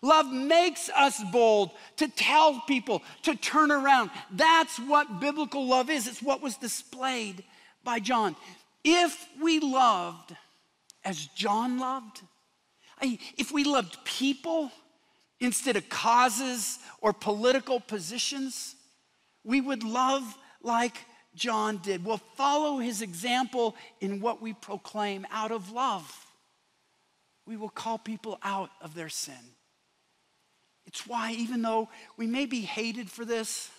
Love 0.02 0.32
makes 0.32 0.90
us 0.90 1.22
bold 1.32 1.72
to 1.98 2.08
tell 2.08 2.60
people 2.62 3.04
to 3.22 3.36
turn 3.36 3.72
around. 3.72 4.10
That's 4.32 4.80
what 4.80 5.20
biblical 5.20 5.68
love 5.68 5.90
is. 5.90 6.08
It's 6.08 6.24
what 6.24 6.42
was 6.42 6.58
displayed 6.58 7.44
by 7.84 8.00
John. 8.00 8.36
If 8.84 9.28
we 9.40 9.60
loved 9.60 10.36
as 11.06 11.28
John 11.36 11.78
loved, 11.78 12.22
if 13.02 13.52
we 13.52 13.64
loved 13.64 14.04
people 14.04 14.72
instead 15.40 15.76
of 15.76 15.88
causes 15.90 16.80
or 17.00 17.14
political 17.14 17.80
positions, 17.80 18.76
we 19.44 19.62
would 19.62 19.84
love 19.84 20.36
like 20.64 20.98
John 21.36 21.78
did. 21.78 22.04
We'll 22.04 22.18
follow 22.18 22.80
his 22.80 23.02
example 23.02 23.76
in 24.00 24.20
what 24.20 24.42
we 24.42 24.54
proclaim 24.54 25.26
out 25.32 25.52
of 25.52 25.72
love. 25.72 26.26
We 27.46 27.56
will 27.56 27.70
call 27.70 27.98
people 27.98 28.40
out 28.44 28.70
of 28.82 28.94
their 28.96 29.10
sin. 29.10 29.36
It's 30.86 31.08
why, 31.08 31.32
even 31.34 31.62
though 31.62 31.90
we 32.18 32.28
may 32.28 32.46
be 32.46 32.62
hated 32.62 33.10
for 33.10 33.26
this, 33.26 33.70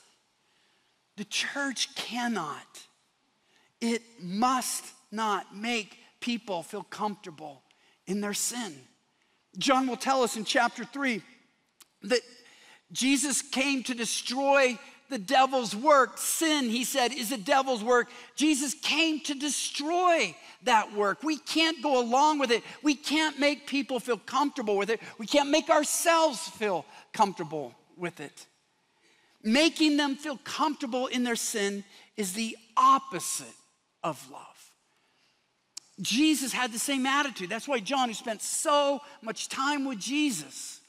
the 1.17 1.25
church 1.25 1.95
cannot, 1.95 2.67
it 3.81 4.03
must 4.21 4.85
not 5.11 5.55
make 5.55 5.99
people 6.21 6.63
feel 6.63 6.85
comfortable 6.85 7.63
in 8.07 8.21
their 8.21 8.35
sin. 8.35 8.75
John 9.59 9.87
will 9.87 9.97
tell 9.97 10.23
us 10.23 10.37
in 10.37 10.45
chapter 10.45 10.85
3 10.85 11.23
that 12.05 12.21
Jesus 12.93 13.43
came 13.43 13.83
to 13.85 13.95
destroy 13.95 14.79
the 15.13 15.19
devil's 15.19 15.77
work. 15.77 16.17
Sin, 16.17 16.65
he 16.71 16.85
said, 16.85 17.13
is 17.13 17.31
the 17.31 17.37
devil's 17.37 17.85
work. 17.85 18.09
Jesus 18.35 18.75
came 18.75 19.21
to 19.21 19.35
destroy 19.35 20.35
that 20.65 20.93
work. 20.95 21.23
We 21.23 21.37
can't 21.37 21.83
go 21.83 22.01
along 22.01 22.39
with 22.39 22.51
it. 22.51 22.65
We 22.83 22.95
can't 22.95 23.39
make 23.39 23.67
people 23.67 24.01
feel 24.01 24.17
comfortable 24.17 24.77
with 24.77 24.91
it. 24.91 25.01
We 25.19 25.27
can't 25.27 25.51
make 25.51 25.69
ourselves 25.69 26.49
feel 26.49 26.87
comfortable 27.13 27.75
with 27.97 28.21
it. 28.21 28.47
Making 29.45 29.97
them 29.97 30.17
feel 30.17 30.39
comfortable 30.39 31.09
in 31.09 31.25
their 31.25 31.37
sin 31.37 31.85
is 32.17 32.33
the 32.33 32.57
opposite 32.77 33.47
of 34.03 34.25
love. 34.31 34.43
Jesus 36.01 36.53
had 36.53 36.73
the 36.73 36.79
same 36.79 37.05
attitude. 37.05 37.51
That's 37.51 37.69
why 37.69 37.81
John, 37.81 38.09
who 38.09 38.15
spent 38.15 38.41
so 38.41 39.01
much 39.21 39.49
time 39.49 39.85
with 39.85 39.99
Jesus, 39.99 40.81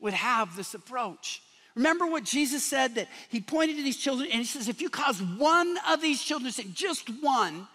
would 0.00 0.14
have 0.14 0.56
this 0.56 0.74
approach. 0.74 1.40
Remember 1.80 2.04
what 2.04 2.24
Jesus 2.24 2.62
said 2.62 2.96
that 2.96 3.08
he 3.30 3.40
pointed 3.40 3.78
to 3.78 3.82
these 3.82 3.96
children 3.96 4.28
and 4.30 4.40
he 4.40 4.44
says, 4.44 4.68
if 4.68 4.82
you 4.82 4.90
cause 4.90 5.22
one 5.22 5.78
of 5.88 6.02
these 6.02 6.22
children 6.22 6.52
to 6.52 6.54
sin, 6.54 6.72
just 6.74 7.08
one, 7.22 7.66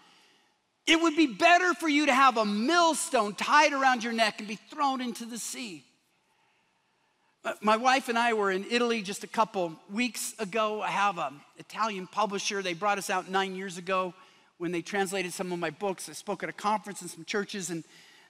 it 0.86 1.02
would 1.02 1.16
be 1.16 1.26
better 1.26 1.74
for 1.74 1.88
you 1.88 2.06
to 2.06 2.14
have 2.14 2.36
a 2.36 2.44
millstone 2.44 3.34
tied 3.34 3.72
around 3.72 4.04
your 4.04 4.12
neck 4.12 4.36
and 4.38 4.46
be 4.46 4.60
thrown 4.70 5.00
into 5.00 5.24
the 5.24 5.38
sea. 5.38 5.82
Uh, 7.44 7.54
my 7.60 7.76
wife 7.76 8.08
and 8.08 8.16
I 8.16 8.32
were 8.34 8.52
in 8.52 8.64
Italy 8.70 9.02
just 9.02 9.24
a 9.24 9.26
couple 9.26 9.72
weeks 9.92 10.34
ago. 10.38 10.82
I 10.82 10.90
have 10.90 11.18
an 11.18 11.40
Italian 11.58 12.06
publisher. 12.06 12.62
They 12.62 12.74
brought 12.74 12.98
us 12.98 13.10
out 13.10 13.28
nine 13.28 13.56
years 13.56 13.76
ago 13.76 14.14
when 14.58 14.70
they 14.70 14.82
translated 14.82 15.32
some 15.32 15.50
of 15.50 15.58
my 15.58 15.70
books. 15.70 16.08
I 16.08 16.12
spoke 16.12 16.44
at 16.44 16.48
a 16.48 16.52
conference 16.52 17.02
in 17.02 17.08
some 17.08 17.24
churches, 17.24 17.70
and 17.70 17.82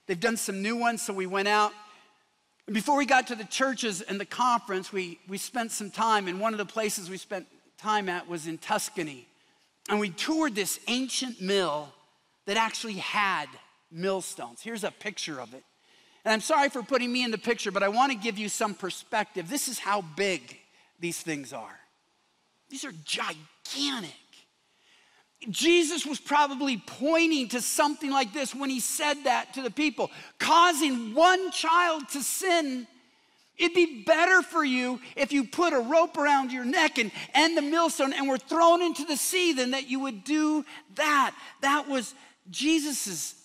they've 0.07 0.19
done 0.19 0.37
some 0.37 0.63
new 0.63 0.75
ones, 0.75 1.03
so 1.03 1.13
we 1.13 1.27
went 1.27 1.47
out. 1.47 1.71
And 2.67 2.73
before 2.73 2.97
we 2.97 3.05
got 3.05 3.27
to 3.27 3.35
the 3.35 3.45
churches 3.45 4.01
and 4.01 4.19
the 4.19 4.25
conference, 4.25 4.91
we, 4.91 5.19
we 5.27 5.37
spent 5.37 5.71
some 5.71 5.89
time, 5.89 6.27
and 6.27 6.39
one 6.39 6.53
of 6.53 6.57
the 6.57 6.65
places 6.65 7.09
we 7.09 7.17
spent 7.17 7.47
time 7.77 8.09
at 8.09 8.27
was 8.27 8.45
in 8.45 8.57
Tuscany. 8.57 9.25
And 9.89 9.99
we 9.99 10.09
toured 10.09 10.53
this 10.53 10.79
ancient 10.87 11.41
mill 11.41 11.87
that 12.45 12.57
actually 12.57 12.95
had 12.95 13.47
millstones. 13.89 14.61
Here's 14.61 14.83
a 14.83 14.91
picture 14.91 15.39
of 15.39 15.53
it. 15.53 15.63
And 16.25 16.33
I'm 16.33 16.41
sorry 16.41 16.67
for 16.67 16.83
putting 16.83 17.09
me 17.09 17.23
in 17.23 17.31
the 17.31 17.37
picture, 17.37 17.71
but 17.71 17.83
I 17.83 17.87
want 17.87 18.11
to 18.11 18.17
give 18.17 18.37
you 18.37 18.49
some 18.49 18.73
perspective. 18.73 19.49
This 19.49 19.69
is 19.69 19.79
how 19.79 20.01
big 20.01 20.59
these 20.99 21.21
things 21.21 21.53
are. 21.53 21.79
These 22.69 22.83
are 22.83 22.91
gigantic. 23.05 24.11
Jesus 25.49 26.05
was 26.05 26.19
probably 26.19 26.77
pointing 26.77 27.49
to 27.49 27.61
something 27.61 28.09
like 28.09 28.33
this 28.33 28.55
when 28.55 28.69
he 28.69 28.79
said 28.79 29.15
that 29.25 29.53
to 29.53 29.61
the 29.61 29.69
people, 29.69 30.09
causing 30.39 31.13
one 31.13 31.51
child 31.51 32.09
to 32.09 32.23
sin. 32.23 32.87
It'd 33.57 33.75
be 33.75 34.03
better 34.03 34.41
for 34.41 34.63
you 34.63 34.99
if 35.15 35.31
you 35.31 35.43
put 35.43 35.73
a 35.73 35.79
rope 35.79 36.17
around 36.17 36.51
your 36.51 36.65
neck 36.65 36.99
and, 36.99 37.11
and 37.33 37.57
the 37.57 37.61
millstone 37.61 38.13
and 38.13 38.27
were 38.27 38.37
thrown 38.37 38.81
into 38.81 39.03
the 39.05 39.17
sea 39.17 39.53
than 39.53 39.71
that 39.71 39.89
you 39.89 39.99
would 40.01 40.23
do 40.23 40.63
that. 40.95 41.35
That 41.61 41.87
was 41.87 42.13
Jesus's 42.49 43.35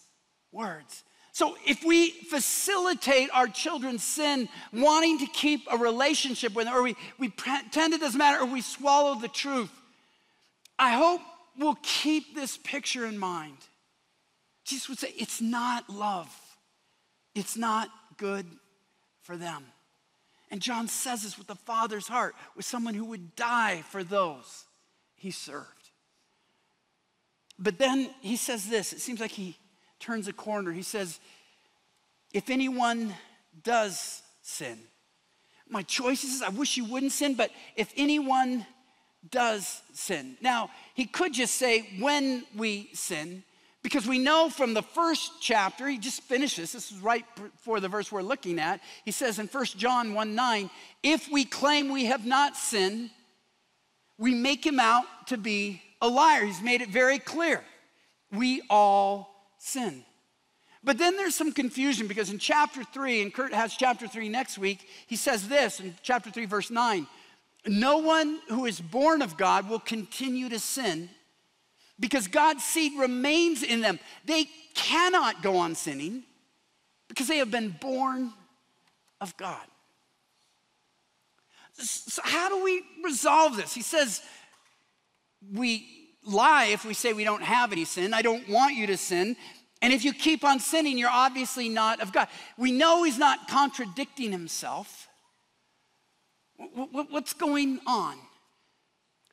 words. 0.50 1.04
So 1.32 1.56
if 1.66 1.82
we 1.82 2.11
facilitate 2.11 3.30
our 3.32 3.46
children's 3.49 4.04
sin, 4.04 4.50
wanting 4.70 5.18
to 5.20 5.26
keep 5.26 5.62
a 5.70 5.78
relationship 5.78 6.54
with 6.54 6.66
them, 6.66 6.75
or 6.75 6.82
we, 6.82 6.94
we 7.18 7.28
pretend 7.28 7.94
it 7.94 8.00
doesn't 8.00 8.18
matter, 8.18 8.42
or 8.42 8.46
we 8.46 8.61
swallow 8.61 9.18
the 9.18 9.28
truth, 9.28 9.70
I 10.78 10.92
hope 10.92 11.22
will 11.59 11.76
keep 11.82 12.35
this 12.35 12.56
picture 12.59 13.06
in 13.06 13.18
mind. 13.18 13.56
Jesus 14.64 14.88
would 14.88 14.99
say, 14.99 15.12
It's 15.16 15.40
not 15.40 15.90
love, 15.90 16.35
it's 17.35 17.56
not 17.56 17.88
good 18.16 18.47
for 19.23 19.37
them. 19.37 19.64
And 20.50 20.61
John 20.61 20.87
says 20.87 21.23
this 21.23 21.38
with 21.38 21.47
the 21.47 21.54
Father's 21.54 22.09
heart, 22.09 22.35
with 22.54 22.66
someone 22.66 22.92
who 22.92 23.06
would 23.06 23.35
die 23.35 23.82
for 23.90 24.04
those 24.04 24.66
he 25.14 25.30
served. 25.30 25.90
But 27.59 27.78
then 27.78 28.11
he 28.21 28.37
says 28.37 28.68
this 28.68 28.92
it 28.92 29.00
seems 29.00 29.21
like 29.21 29.30
he 29.30 29.56
turns 30.00 30.28
a 30.28 30.32
corner. 30.32 30.73
He 30.73 30.82
says, 30.82 31.21
If 32.35 32.50
anyone 32.50 33.14
does 33.62 34.23
sin, 34.42 34.78
my 35.68 35.82
choice 35.82 36.25
is 36.25 36.42
I 36.42 36.50
wish 36.50 36.76
you 36.76 36.85
wouldn't 36.85 37.12
sin, 37.12 37.35
but 37.35 37.50
if 37.76 37.92
anyone 37.97 38.66
does 39.30 39.82
sin. 39.92 40.36
Now, 40.40 40.70
he 40.94 41.06
could 41.06 41.32
just 41.32 41.54
say 41.54 41.88
when 41.98 42.44
we 42.56 42.90
sin, 42.94 43.44
because 43.82 44.06
we 44.06 44.18
know 44.18 44.48
from 44.48 44.74
the 44.74 44.82
first 44.82 45.32
chapter, 45.40 45.88
he 45.88 45.98
just 45.98 46.22
finishes, 46.22 46.72
this 46.72 46.92
is 46.92 46.98
right 46.98 47.24
before 47.34 47.80
the 47.80 47.88
verse 47.88 48.12
we're 48.12 48.22
looking 48.22 48.58
at. 48.58 48.80
He 49.04 49.10
says 49.10 49.38
in 49.38 49.46
1 49.48 49.64
John 49.76 50.14
1 50.14 50.34
9, 50.34 50.70
if 51.02 51.28
we 51.30 51.44
claim 51.44 51.90
we 51.90 52.06
have 52.06 52.24
not 52.24 52.56
sinned, 52.56 53.10
we 54.18 54.34
make 54.34 54.64
him 54.64 54.78
out 54.78 55.04
to 55.28 55.36
be 55.36 55.82
a 56.00 56.08
liar. 56.08 56.44
He's 56.44 56.62
made 56.62 56.80
it 56.80 56.90
very 56.90 57.18
clear. 57.18 57.62
We 58.30 58.62
all 58.70 59.34
sin. 59.58 60.04
But 60.84 60.98
then 60.98 61.16
there's 61.16 61.34
some 61.34 61.52
confusion 61.52 62.08
because 62.08 62.30
in 62.30 62.38
chapter 62.38 62.82
3, 62.84 63.22
and 63.22 63.34
Kurt 63.34 63.52
has 63.52 63.74
chapter 63.74 64.08
3 64.08 64.28
next 64.28 64.58
week, 64.58 64.86
he 65.06 65.16
says 65.16 65.48
this 65.48 65.80
in 65.80 65.94
chapter 66.02 66.30
3, 66.30 66.46
verse 66.46 66.70
9 66.70 67.06
no 67.66 67.99
one 67.99 68.40
who 68.49 68.66
is 68.66 68.81
born 68.81 69.23
of 69.23 69.37
God 69.37 69.69
will 69.69 69.78
continue 69.78 70.49
to 70.49 70.59
sin 70.59 71.09
because 72.00 72.26
God's 72.26 72.64
seed 72.64 72.99
remains 72.99 73.62
in 73.62 73.81
them. 73.81 74.00
They 74.25 74.47
cannot 74.75 75.42
go 75.42 75.57
on 75.59 75.75
sinning 75.75 76.25
because 77.09 77.28
they 77.28 77.38
have 77.38 77.50
been 77.50 77.76
born 77.81 78.33
of 79.21 79.37
God. 79.37 79.64
So, 81.75 82.21
how 82.25 82.49
do 82.49 82.62
we 82.62 82.83
resolve 83.04 83.57
this? 83.57 83.73
He 83.73 83.83
says, 83.83 84.23
We 85.54 85.87
lie 86.25 86.66
if 86.66 86.85
we 86.85 86.95
say 86.95 87.12
we 87.12 87.25
don't 87.25 87.42
have 87.42 87.73
any 87.73 87.85
sin. 87.85 88.12
I 88.12 88.23
don't 88.23 88.49
want 88.49 88.75
you 88.75 88.87
to 88.88 88.97
sin. 88.97 89.37
And 89.81 89.92
if 89.92 90.04
you 90.04 90.12
keep 90.12 90.45
on 90.45 90.61
sinning, 90.61 90.97
you're 90.97 91.11
obviously 91.11 91.69
not 91.69 92.00
of 92.00 92.12
God. 92.12 92.28
We 92.57 92.71
know 92.71 93.02
he's 93.02 93.19
not 93.19 93.49
contradicting 93.49 94.31
himself. 94.31 95.01
What's 97.11 97.33
going 97.33 97.81
on? 97.87 98.16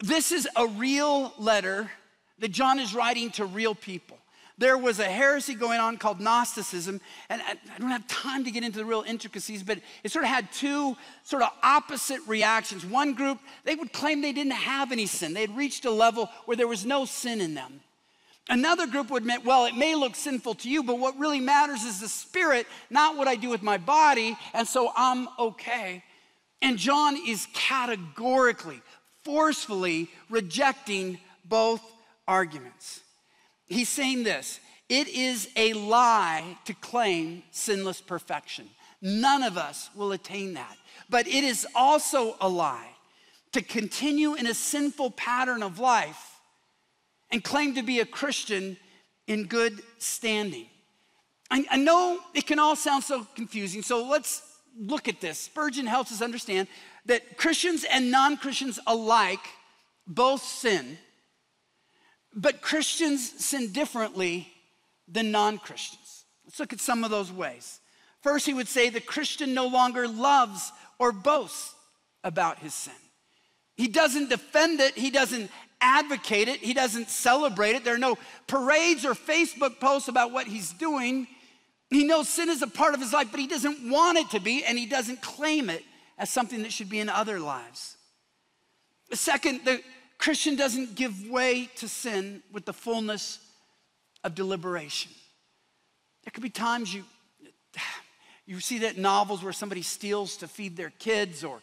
This 0.01 0.31
is 0.31 0.47
a 0.55 0.67
real 0.67 1.33
letter 1.37 1.91
that 2.39 2.49
John 2.49 2.79
is 2.79 2.93
writing 2.95 3.31
to 3.31 3.45
real 3.45 3.75
people. 3.75 4.17
There 4.57 4.77
was 4.77 4.99
a 4.99 5.05
heresy 5.05 5.53
going 5.53 5.79
on 5.79 5.97
called 5.97 6.19
Gnosticism, 6.19 6.99
and 7.29 7.41
I 7.41 7.55
don't 7.77 7.91
have 7.91 8.05
time 8.07 8.43
to 8.43 8.51
get 8.51 8.63
into 8.63 8.77
the 8.77 8.85
real 8.85 9.05
intricacies, 9.07 9.63
but 9.63 9.79
it 10.03 10.11
sort 10.11 10.25
of 10.25 10.29
had 10.29 10.51
two 10.51 10.97
sort 11.23 11.43
of 11.43 11.49
opposite 11.63 12.19
reactions. 12.27 12.85
One 12.85 13.13
group, 13.13 13.39
they 13.63 13.75
would 13.75 13.93
claim 13.93 14.21
they 14.21 14.33
didn't 14.33 14.53
have 14.53 14.91
any 14.91 15.05
sin, 15.05 15.33
they 15.33 15.41
had 15.41 15.55
reached 15.55 15.85
a 15.85 15.91
level 15.91 16.29
where 16.45 16.57
there 16.57 16.67
was 16.67 16.85
no 16.85 17.05
sin 17.05 17.39
in 17.39 17.53
them. 17.53 17.79
Another 18.49 18.87
group 18.87 19.11
would 19.11 19.23
admit, 19.23 19.45
well, 19.45 19.65
it 19.65 19.75
may 19.75 19.95
look 19.95 20.15
sinful 20.15 20.55
to 20.55 20.69
you, 20.69 20.83
but 20.83 20.99
what 20.99 21.17
really 21.17 21.39
matters 21.39 21.83
is 21.83 22.01
the 22.01 22.09
spirit, 22.09 22.65
not 22.89 23.15
what 23.15 23.27
I 23.27 23.35
do 23.35 23.49
with 23.49 23.61
my 23.61 23.77
body, 23.77 24.35
and 24.53 24.67
so 24.67 24.91
I'm 24.97 25.29
okay. 25.37 26.03
And 26.61 26.77
John 26.77 27.17
is 27.25 27.47
categorically, 27.53 28.81
forcefully 29.23 30.09
rejecting 30.29 31.19
both 31.45 31.81
arguments. 32.27 33.01
He's 33.67 33.89
saying 33.89 34.23
this 34.23 34.59
it 34.89 35.07
is 35.07 35.49
a 35.55 35.73
lie 35.73 36.57
to 36.65 36.73
claim 36.73 37.43
sinless 37.51 38.01
perfection. 38.01 38.67
None 39.01 39.43
of 39.43 39.57
us 39.57 39.89
will 39.95 40.11
attain 40.11 40.55
that. 40.55 40.75
But 41.09 41.27
it 41.27 41.43
is 41.43 41.65
also 41.73 42.35
a 42.41 42.49
lie 42.49 42.89
to 43.53 43.61
continue 43.61 44.33
in 44.33 44.47
a 44.47 44.53
sinful 44.53 45.11
pattern 45.11 45.63
of 45.63 45.79
life 45.79 46.39
and 47.31 47.43
claim 47.43 47.75
to 47.75 47.83
be 47.83 47.99
a 47.99 48.05
Christian 48.05 48.77
in 49.27 49.45
good 49.45 49.81
standing. 49.99 50.65
I, 51.51 51.77
know 51.77 52.19
it 52.35 52.45
can 52.45 52.59
all 52.59 52.75
sound 52.75 53.03
so 53.03 53.25
confusing, 53.35 53.81
so 53.81 54.07
let's 54.07 54.43
look 54.77 55.07
at 55.07 55.21
this. 55.21 55.39
Spurgeon 55.39 55.85
helps 55.85 56.11
us 56.11 56.21
understand 56.21 56.67
that 57.05 57.37
Christians 57.37 57.85
and 57.89 58.11
non 58.11 58.37
Christians 58.37 58.79
alike 58.87 59.39
both 60.07 60.43
sin, 60.43 60.97
but 62.33 62.61
Christians 62.61 63.45
sin 63.45 63.71
differently 63.71 64.47
than 65.07 65.31
non 65.31 65.57
Christians. 65.57 66.25
Let's 66.45 66.59
look 66.59 66.73
at 66.73 66.79
some 66.79 67.03
of 67.03 67.11
those 67.11 67.31
ways. 67.31 67.79
First, 68.21 68.45
he 68.45 68.53
would 68.53 68.67
say 68.67 68.89
the 68.89 68.99
Christian 68.99 69.53
no 69.53 69.67
longer 69.67 70.07
loves 70.07 70.71
or 70.97 71.11
boasts 71.11 71.73
about 72.23 72.59
his 72.59 72.73
sin. 72.73 72.93
He 73.75 73.87
doesn't 73.87 74.29
defend 74.29 74.81
it, 74.81 74.97
he 74.97 75.09
doesn't 75.09 75.49
advocate 75.79 76.49
it, 76.49 76.59
he 76.59 76.73
doesn't 76.73 77.09
celebrate 77.09 77.75
it. 77.75 77.85
There 77.85 77.95
are 77.95 77.99
no 77.99 78.17
parades 78.47 79.05
or 79.05 79.13
Facebook 79.13 79.79
posts 79.79 80.09
about 80.09 80.31
what 80.31 80.47
he's 80.47 80.73
doing. 80.73 81.27
He 81.89 82.03
knows 82.03 82.29
sin 82.29 82.49
is 82.49 82.61
a 82.61 82.67
part 82.67 82.93
of 82.93 82.99
his 82.99 83.13
life, 83.13 83.29
but 83.31 83.39
he 83.39 83.47
doesn't 83.47 83.89
want 83.89 84.17
it 84.17 84.29
to 84.31 84.39
be, 84.39 84.63
and 84.63 84.77
he 84.77 84.85
doesn't 84.85 85.21
claim 85.21 85.69
it 85.69 85.83
as 86.17 86.29
something 86.29 86.61
that 86.63 86.71
should 86.71 86.89
be 86.89 86.99
in 86.99 87.09
other 87.09 87.39
lives. 87.39 87.97
The 89.09 89.15
Second, 89.15 89.61
the 89.65 89.81
Christian 90.17 90.55
doesn't 90.55 90.95
give 90.95 91.27
way 91.27 91.69
to 91.77 91.87
sin 91.87 92.43
with 92.51 92.65
the 92.65 92.73
fullness 92.73 93.39
of 94.23 94.35
deliberation. 94.35 95.11
There 96.23 96.31
could 96.31 96.43
be 96.43 96.49
times 96.49 96.93
you 96.93 97.03
you 98.49 98.59
see 98.59 98.79
that 98.79 98.95
in 98.95 99.03
novels 99.03 99.43
where 99.43 99.53
somebody 99.53 99.83
steals 99.83 100.37
to 100.37 100.47
feed 100.47 100.75
their 100.75 100.89
kids 100.97 101.43
or 101.43 101.61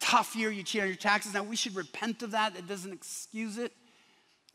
tough 0.00 0.34
year, 0.34 0.50
you 0.50 0.62
cheat 0.62 0.80
on 0.80 0.88
your 0.88 0.96
taxes. 0.96 1.34
Now, 1.34 1.42
we 1.42 1.56
should 1.56 1.76
repent 1.76 2.22
of 2.22 2.30
that. 2.30 2.54
That 2.54 2.66
doesn't 2.66 2.90
excuse 2.90 3.58
it. 3.58 3.70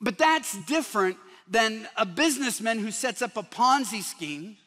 But 0.01 0.17
that's 0.17 0.57
different 0.65 1.17
than 1.47 1.87
a 1.95 2.03
businessman 2.03 2.79
who 2.79 2.89
sets 2.89 3.21
up 3.21 3.37
a 3.37 3.43
Ponzi 3.43 4.01
scheme, 4.01 4.57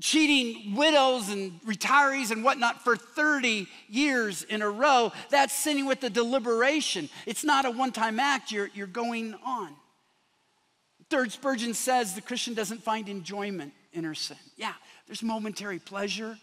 cheating 0.00 0.74
widows 0.74 1.28
and 1.28 1.60
retirees 1.62 2.30
and 2.30 2.42
whatnot 2.42 2.82
for 2.82 2.96
30 2.96 3.68
years 3.88 4.42
in 4.44 4.62
a 4.62 4.68
row. 4.68 5.12
That's 5.30 5.54
sinning 5.54 5.86
with 5.86 6.00
the 6.00 6.10
deliberation. 6.10 7.08
It's 7.26 7.44
not 7.44 7.64
a 7.64 7.70
one 7.70 7.92
time 7.92 8.18
act, 8.18 8.50
you're, 8.50 8.70
you're 8.74 8.86
going 8.86 9.34
on. 9.44 9.74
Third, 11.08 11.32
Spurgeon 11.32 11.74
says 11.74 12.14
the 12.14 12.20
Christian 12.20 12.54
doesn't 12.54 12.82
find 12.82 13.08
enjoyment 13.08 13.72
in 13.92 14.04
her 14.04 14.14
sin. 14.14 14.36
Yeah, 14.56 14.74
there's 15.06 15.22
momentary 15.22 15.80
pleasure, 15.80 16.38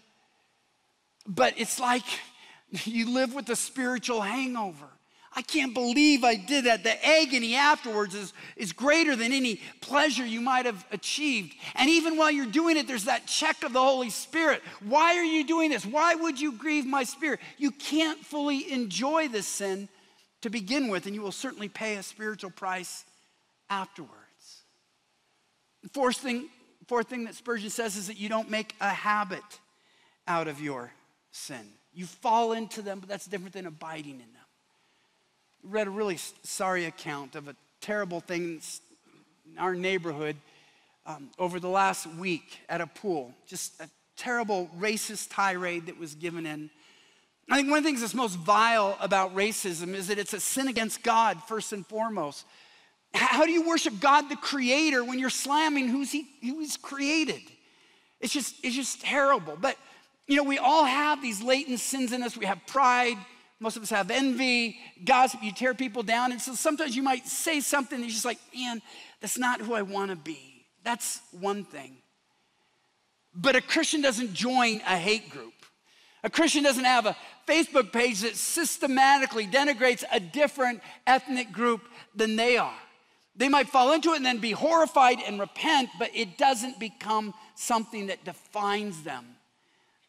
but 1.26 1.54
it's 1.58 1.80
like 1.80 2.04
you 2.84 3.10
live 3.10 3.34
with 3.34 3.50
a 3.50 3.56
spiritual 3.56 4.22
hangover. 4.22 4.88
I 5.38 5.44
can't 5.44 5.75
believe 5.75 6.24
I 6.24 6.34
did 6.36 6.65
that. 6.65 6.84
The 6.84 7.06
agony 7.08 7.53
afterwards 7.53 8.15
is, 8.15 8.34
is 8.56 8.74
greater 8.74 9.15
than 9.15 9.32
any 9.32 9.62
pleasure 9.82 10.25
you 10.25 10.41
might 10.41 10.65
have 10.65 10.84
achieved. 10.91 11.53
And 11.75 11.88
even 11.91 12.17
while 12.17 12.32
you're 12.32 12.48
doing 12.48 12.75
it, 12.75 12.88
there's 12.88 13.03
that 13.03 13.27
check 13.27 13.63
of 13.63 13.72
the 13.72 13.79
Holy 13.79 14.10
Spirit. 14.10 14.63
Why 14.84 15.15
are 15.15 15.24
you 15.24 15.46
doing 15.46 15.70
this? 15.70 15.86
Why 15.86 16.15
would 16.15 16.41
you 16.41 16.53
grieve 16.53 16.88
my 16.88 17.03
spirit? 17.03 17.39
You 17.60 17.69
can't 17.69 18.17
fully 18.26 18.71
enjoy 18.71 19.28
this 19.28 19.45
sin 19.45 19.89
to 20.41 20.50
begin 20.50 20.88
with, 20.88 21.06
and 21.06 21.13
you 21.13 21.21
will 21.21 21.32
certainly 21.32 21.69
pay 21.69 21.97
a 21.97 22.04
spiritual 22.04 22.50
price 22.50 23.06
afterwards. 23.69 24.15
The 25.84 25.89
fourth 25.89 26.17
thing 26.17 26.50
Fourth 26.88 27.10
thing 27.10 27.26
that 27.26 27.36
Spurgeon 27.36 27.69
says 27.69 27.97
is 27.97 28.08
that 28.08 28.17
you 28.17 28.30
don't 28.30 28.50
make 28.50 28.73
a 28.80 28.88
habit 28.89 29.43
out 30.26 30.47
of 30.47 30.62
your 30.62 30.93
sin. 31.32 31.73
You 31.93 32.06
fall 32.06 32.54
into 32.54 32.82
them, 32.82 33.02
but 33.02 33.10
that's 33.10 33.26
different 33.26 33.54
than 33.54 33.65
abiding 33.65 34.13
in 34.13 34.19
them. 34.19 34.47
Read 35.63 35.88
a 35.88 35.89
really 35.89 36.17
sorry 36.43 36.86
account 36.86 37.36
of 37.36 37.48
a 37.48 37.56
terrible 37.82 38.20
thing 38.20 38.62
in 39.52 39.58
our 39.58 39.76
neighborhood 39.76 40.36
um, 41.06 41.30
over 41.39 41.60
the 41.60 41.70
last 41.70 42.08
week 42.08 42.60
at 42.70 42.82
a 42.82 42.88
pool. 42.88 43.34
Just 43.48 43.80
a 43.82 43.89
terrible 44.15 44.70
racist 44.78 45.28
tirade 45.32 45.86
that 45.88 46.00
was 46.00 46.15
given 46.15 46.46
in. 46.46 46.70
I 47.50 47.56
think 47.56 47.70
one 47.70 47.78
of 47.78 47.84
the 47.84 47.89
things 47.89 48.02
that's 48.02 48.13
most 48.13 48.36
vile 48.36 48.98
about 49.00 49.34
racism 49.34 49.93
is 49.93 50.08
that 50.08 50.20
it's 50.20 50.34
a 50.34 50.39
sin 50.39 50.67
against 50.67 51.02
God, 51.02 51.41
first 51.48 51.72
and 51.72 51.86
foremost. 51.88 52.46
How 53.13 53.46
do 53.46 53.52
you 53.52 53.65
worship 53.65 54.00
God 54.02 54.30
the 54.30 54.36
creator 54.36 55.04
when 55.04 55.17
you're 55.17 55.30
slamming 55.30 55.88
who's 55.88 56.12
he, 56.12 56.28
who 56.41 56.60
he's 56.60 56.76
created? 56.76 57.41
It's 58.20 58.34
just, 58.34 58.56
it's 58.63 58.76
just 58.76 59.02
terrible. 59.02 59.58
But 59.60 59.78
you 60.28 60.36
know, 60.36 60.43
we 60.43 60.58
all 60.58 60.84
have 60.84 61.22
these 61.22 61.41
latent 61.41 61.80
sins 61.80 62.12
in 62.12 62.22
us. 62.22 62.36
We 62.36 62.46
have 62.46 62.60
pride. 62.67 63.17
Most 63.60 63.76
of 63.76 63.84
us 63.84 63.89
have 63.89 64.12
envy, 64.12 64.78
gossip. 65.04 65.41
You 65.41 65.52
tear 65.52 65.74
people 65.74 66.04
down. 66.04 66.32
And 66.32 66.41
so 66.41 66.54
sometimes 66.54 66.96
you 66.96 67.02
might 67.04 67.26
say 67.28 67.60
something 67.60 67.96
and 67.96 68.04
you're 68.04 68.12
just 68.13 68.26
like, 68.26 68.39
man, 68.56 68.82
that's 69.20 69.38
not 69.38 69.62
who 69.62 69.74
I 69.74 69.82
want 69.82 70.12
to 70.12 70.15
be. 70.15 70.65
That's 70.84 71.20
one 71.32 71.63
thing. 71.63 71.98
But 73.34 73.56
a 73.56 73.62
Christian 73.62 74.02
doesn't 74.02 74.34
join 74.34 74.82
a 74.88 74.98
hate 74.98 75.30
group. 75.30 75.54
A 76.24 76.30
Christian 76.30 76.63
doesn't 76.63 76.84
have 76.84 77.06
a 77.06 77.15
Facebook 77.48 77.91
page 77.91 78.22
that 78.22 78.36
systematically 78.36 79.48
denigrates 79.48 80.04
a 80.12 80.20
different 80.20 80.82
ethnic 81.06 81.52
group 81.52 81.82
than 82.15 82.36
they 82.36 82.58
are. 82.58 82.74
They 83.36 83.50
might 83.50 83.70
fall 83.70 83.93
into 83.93 84.13
it 84.13 84.17
and 84.17 84.26
then 84.26 84.39
be 84.39 84.52
horrified 84.52 85.20
and 85.26 85.39
repent, 85.39 85.89
but 86.00 86.10
it 86.15 86.38
doesn't 86.38 86.80
become 86.80 87.34
something 87.56 88.08
that 88.08 88.26
defines 88.26 89.04
them, 89.04 89.26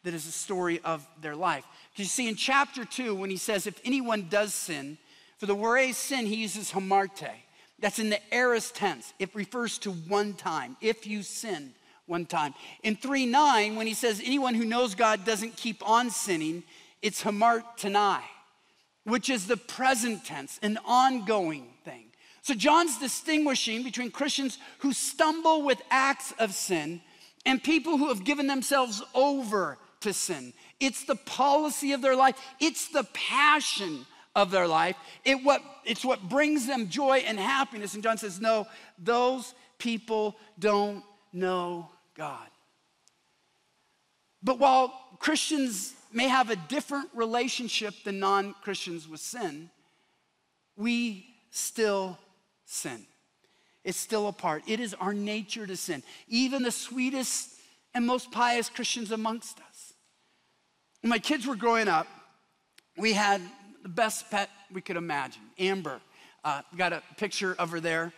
that 0.03 0.13
is 0.13 0.25
a 0.25 0.31
story 0.31 0.79
of 0.83 1.05
their 1.21 1.35
life. 1.35 1.65
Because 1.91 2.05
you 2.05 2.09
see, 2.09 2.27
in 2.27 2.35
chapter 2.35 2.85
two, 2.85 3.15
when 3.15 3.29
he 3.29 3.37
says, 3.37 3.67
if 3.67 3.79
anyone 3.83 4.27
does 4.29 4.53
sin, 4.53 4.97
for 5.37 5.45
the 5.45 5.55
word 5.55 5.93
sin, 5.95 6.25
he 6.25 6.35
uses 6.35 6.71
hamartia. 6.71 7.31
That's 7.79 7.99
in 7.99 8.09
the 8.09 8.19
aorist 8.33 8.75
tense. 8.75 9.13
It 9.19 9.29
refers 9.33 9.77
to 9.79 9.91
one 9.91 10.33
time, 10.33 10.75
if 10.81 11.07
you 11.07 11.23
sin 11.23 11.73
one 12.07 12.25
time. 12.25 12.53
In 12.83 12.95
3 12.95 13.25
9, 13.25 13.75
when 13.75 13.87
he 13.87 13.93
says, 13.93 14.21
anyone 14.23 14.53
who 14.53 14.65
knows 14.65 14.95
God 14.95 15.23
doesn't 15.25 15.55
keep 15.55 15.87
on 15.87 16.09
sinning, 16.09 16.63
it's 17.01 17.23
hamartanai, 17.23 18.21
which 19.05 19.29
is 19.29 19.47
the 19.47 19.55
present 19.55 20.25
tense, 20.25 20.59
an 20.61 20.77
ongoing 20.85 21.67
thing. 21.85 22.05
So 22.41 22.53
John's 22.53 22.97
distinguishing 22.97 23.83
between 23.83 24.11
Christians 24.11 24.57
who 24.79 24.91
stumble 24.91 25.61
with 25.63 25.81
acts 25.91 26.33
of 26.39 26.53
sin 26.53 27.01
and 27.45 27.63
people 27.63 27.97
who 27.97 28.09
have 28.09 28.23
given 28.23 28.47
themselves 28.47 29.01
over 29.13 29.77
to 30.01 30.13
sin. 30.13 30.53
It's 30.79 31.03
the 31.03 31.15
policy 31.15 31.91
of 31.93 32.01
their 32.01 32.15
life, 32.15 32.35
it's 32.59 32.87
the 32.89 33.03
passion 33.13 34.05
of 34.35 34.51
their 34.51 34.67
life. 34.67 34.95
It 35.25 35.43
what, 35.43 35.61
it's 35.85 36.05
what 36.05 36.27
brings 36.29 36.67
them 36.67 36.89
joy 36.89 37.23
and 37.25 37.39
happiness. 37.39 37.93
And 37.93 38.03
John 38.03 38.17
says, 38.17 38.39
No, 38.39 38.67
those 38.97 39.53
people 39.77 40.35
don't 40.57 41.03
know 41.33 41.89
God. 42.15 42.47
But 44.41 44.59
while 44.59 44.93
Christians 45.19 45.93
may 46.11 46.27
have 46.27 46.49
a 46.49 46.55
different 46.55 47.09
relationship 47.13 47.93
than 48.03 48.19
non 48.19 48.55
Christians 48.61 49.07
with 49.07 49.19
sin, 49.19 49.69
we 50.77 51.25
still 51.51 52.17
sin. 52.65 53.05
It's 53.83 53.97
still 53.97 54.27
a 54.27 54.33
part. 54.33 54.63
It 54.67 54.79
is 54.79 54.93
our 54.93 55.13
nature 55.13 55.65
to 55.65 55.75
sin. 55.75 56.03
Even 56.27 56.63
the 56.63 56.71
sweetest 56.71 57.55
and 57.93 58.05
most 58.05 58.31
pious 58.31 58.69
Christians 58.69 59.11
amongst 59.11 59.59
us. 59.59 59.68
When 61.01 61.09
my 61.09 61.19
kids 61.19 61.47
were 61.47 61.55
growing 61.55 61.87
up, 61.87 62.07
we 62.97 63.13
had 63.13 63.41
the 63.83 63.89
best 63.89 64.29
pet 64.29 64.49
we 64.71 64.81
could 64.81 64.97
imagine, 64.97 65.41
Amber. 65.57 66.01
Uh, 66.43 66.61
got 66.75 66.93
a 66.93 67.01
picture 67.17 67.55
of 67.57 67.71
her 67.71 67.79
there. 67.79 68.11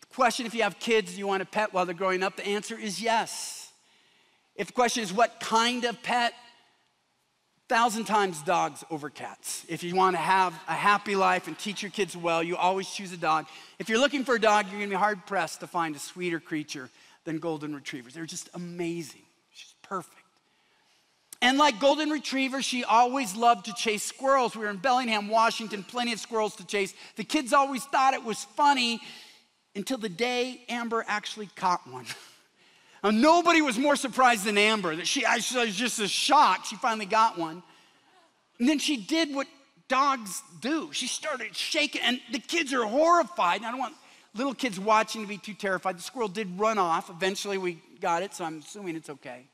The 0.00 0.06
question 0.14 0.46
if 0.46 0.54
you 0.54 0.62
have 0.62 0.78
kids, 0.78 1.12
do 1.12 1.18
you 1.18 1.26
want 1.26 1.42
a 1.42 1.46
pet 1.46 1.72
while 1.72 1.84
they're 1.84 1.94
growing 1.94 2.22
up? 2.22 2.36
The 2.36 2.46
answer 2.46 2.78
is 2.78 3.00
yes. 3.00 3.70
If 4.56 4.68
the 4.68 4.72
question 4.72 5.02
is 5.02 5.12
what 5.12 5.40
kind 5.40 5.84
of 5.84 6.02
pet, 6.02 6.34
thousand 7.68 8.04
times 8.04 8.42
dogs 8.42 8.84
over 8.90 9.08
cats. 9.08 9.64
If 9.68 9.82
you 9.82 9.94
want 9.94 10.14
to 10.14 10.20
have 10.20 10.52
a 10.68 10.74
happy 10.74 11.16
life 11.16 11.46
and 11.46 11.58
teach 11.58 11.82
your 11.82 11.90
kids 11.90 12.14
well, 12.14 12.42
you 12.42 12.56
always 12.56 12.90
choose 12.90 13.12
a 13.12 13.16
dog. 13.16 13.46
If 13.78 13.88
you're 13.88 13.98
looking 13.98 14.24
for 14.24 14.34
a 14.34 14.40
dog, 14.40 14.66
you're 14.66 14.78
going 14.78 14.90
to 14.90 14.96
be 14.96 14.98
hard 14.98 15.24
pressed 15.24 15.60
to 15.60 15.66
find 15.66 15.96
a 15.96 15.98
sweeter 15.98 16.40
creature 16.40 16.90
than 17.24 17.38
golden 17.38 17.74
retrievers. 17.74 18.12
They're 18.12 18.26
just 18.26 18.50
amazing. 18.52 19.22
She's 19.52 19.74
perfect. 19.82 20.21
And 21.42 21.58
like 21.58 21.80
golden 21.80 22.08
retrievers, 22.10 22.64
she 22.64 22.84
always 22.84 23.34
loved 23.34 23.64
to 23.64 23.74
chase 23.74 24.04
squirrels. 24.04 24.54
We 24.54 24.62
were 24.62 24.70
in 24.70 24.76
Bellingham, 24.76 25.28
Washington, 25.28 25.82
plenty 25.82 26.12
of 26.12 26.20
squirrels 26.20 26.54
to 26.56 26.66
chase. 26.66 26.94
The 27.16 27.24
kids 27.24 27.52
always 27.52 27.82
thought 27.84 28.14
it 28.14 28.22
was 28.22 28.44
funny 28.44 29.00
until 29.74 29.98
the 29.98 30.08
day 30.08 30.62
Amber 30.68 31.04
actually 31.08 31.48
caught 31.56 31.84
one. 31.90 32.06
now, 33.04 33.10
nobody 33.10 33.60
was 33.60 33.76
more 33.76 33.96
surprised 33.96 34.44
than 34.44 34.56
Amber 34.56 34.94
that 34.94 35.08
she, 35.08 35.26
I 35.26 35.36
was 35.36 35.74
just 35.74 35.98
as 35.98 36.12
shocked 36.12 36.68
she 36.68 36.76
finally 36.76 37.06
got 37.06 37.36
one. 37.36 37.64
And 38.60 38.68
then 38.68 38.78
she 38.78 38.96
did 38.96 39.34
what 39.34 39.48
dogs 39.88 40.44
do. 40.60 40.92
She 40.92 41.08
started 41.08 41.56
shaking, 41.56 42.02
and 42.02 42.20
the 42.30 42.38
kids 42.38 42.72
are 42.72 42.84
horrified. 42.84 43.56
And 43.56 43.66
I 43.66 43.72
don't 43.72 43.80
want 43.80 43.96
little 44.32 44.54
kids 44.54 44.78
watching 44.78 45.22
to 45.22 45.28
be 45.28 45.38
too 45.38 45.54
terrified. 45.54 45.98
The 45.98 46.02
squirrel 46.02 46.28
did 46.28 46.56
run 46.56 46.78
off. 46.78 47.10
Eventually, 47.10 47.58
we 47.58 47.82
got 48.00 48.22
it, 48.22 48.32
so 48.32 48.44
I'm 48.44 48.60
assuming 48.60 48.94
it's 48.94 49.10
okay. 49.10 49.48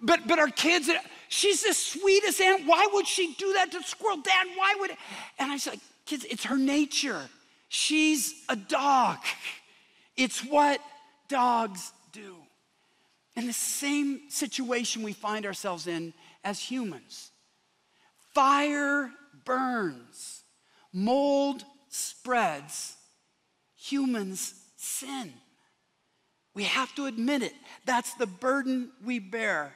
But, 0.00 0.28
but 0.28 0.38
our 0.38 0.48
kids, 0.48 0.90
she's 1.28 1.62
the 1.62 1.72
sweetest 1.72 2.40
aunt. 2.40 2.66
Why 2.66 2.88
would 2.92 3.06
she 3.06 3.34
do 3.34 3.54
that 3.54 3.72
to 3.72 3.82
squirrel? 3.82 4.18
Dad, 4.18 4.46
why 4.54 4.74
would? 4.80 4.90
And 5.38 5.50
I 5.50 5.56
said, 5.56 5.80
kids, 6.04 6.26
it's 6.28 6.44
her 6.44 6.58
nature. 6.58 7.22
She's 7.68 8.34
a 8.48 8.56
dog. 8.56 9.18
It's 10.16 10.40
what 10.40 10.80
dogs 11.28 11.92
do. 12.12 12.36
In 13.34 13.46
the 13.46 13.52
same 13.52 14.30
situation 14.30 15.02
we 15.02 15.12
find 15.12 15.44
ourselves 15.44 15.86
in 15.86 16.14
as 16.44 16.58
humans. 16.58 17.30
Fire 18.32 19.10
burns, 19.44 20.42
mold 20.92 21.64
spreads, 21.88 22.96
humans 23.74 24.54
sin. 24.76 25.32
We 26.54 26.64
have 26.64 26.94
to 26.94 27.06
admit 27.06 27.42
it. 27.42 27.52
That's 27.84 28.14
the 28.14 28.26
burden 28.26 28.90
we 29.04 29.18
bear. 29.18 29.74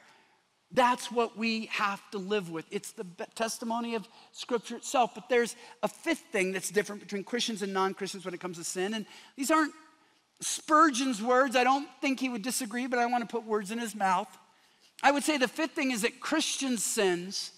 That's 0.73 1.11
what 1.11 1.37
we 1.37 1.65
have 1.67 2.01
to 2.11 2.17
live 2.17 2.49
with. 2.49 2.65
It's 2.71 2.91
the 2.91 3.05
testimony 3.35 3.95
of 3.95 4.07
Scripture 4.31 4.77
itself. 4.77 5.11
But 5.13 5.27
there's 5.27 5.55
a 5.83 5.87
fifth 5.87 6.23
thing 6.31 6.53
that's 6.53 6.69
different 6.69 7.01
between 7.01 7.23
Christians 7.23 7.61
and 7.61 7.73
non 7.73 7.93
Christians 7.93 8.23
when 8.23 8.33
it 8.33 8.39
comes 8.39 8.57
to 8.57 8.63
sin. 8.63 8.93
And 8.93 9.05
these 9.35 9.51
aren't 9.51 9.73
Spurgeon's 10.39 11.21
words. 11.21 11.55
I 11.55 11.63
don't 11.63 11.87
think 11.99 12.19
he 12.19 12.29
would 12.29 12.41
disagree, 12.41 12.87
but 12.87 12.99
I 12.99 13.05
want 13.05 13.27
to 13.27 13.31
put 13.31 13.45
words 13.45 13.71
in 13.71 13.79
his 13.79 13.93
mouth. 13.93 14.29
I 15.03 15.11
would 15.11 15.23
say 15.23 15.37
the 15.37 15.47
fifth 15.47 15.71
thing 15.71 15.91
is 15.91 16.03
that 16.03 16.19
Christian 16.19 16.77
sins 16.77 17.51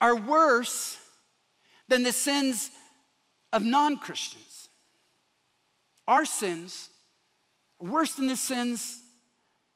are 0.00 0.16
worse 0.16 0.98
than 1.88 2.02
the 2.02 2.12
sins 2.12 2.70
of 3.52 3.62
non 3.62 3.98
Christians. 3.98 4.68
Our 6.08 6.24
sins 6.24 6.88
are 7.80 7.90
worse 7.90 8.14
than 8.14 8.26
the 8.26 8.36
sins 8.36 9.02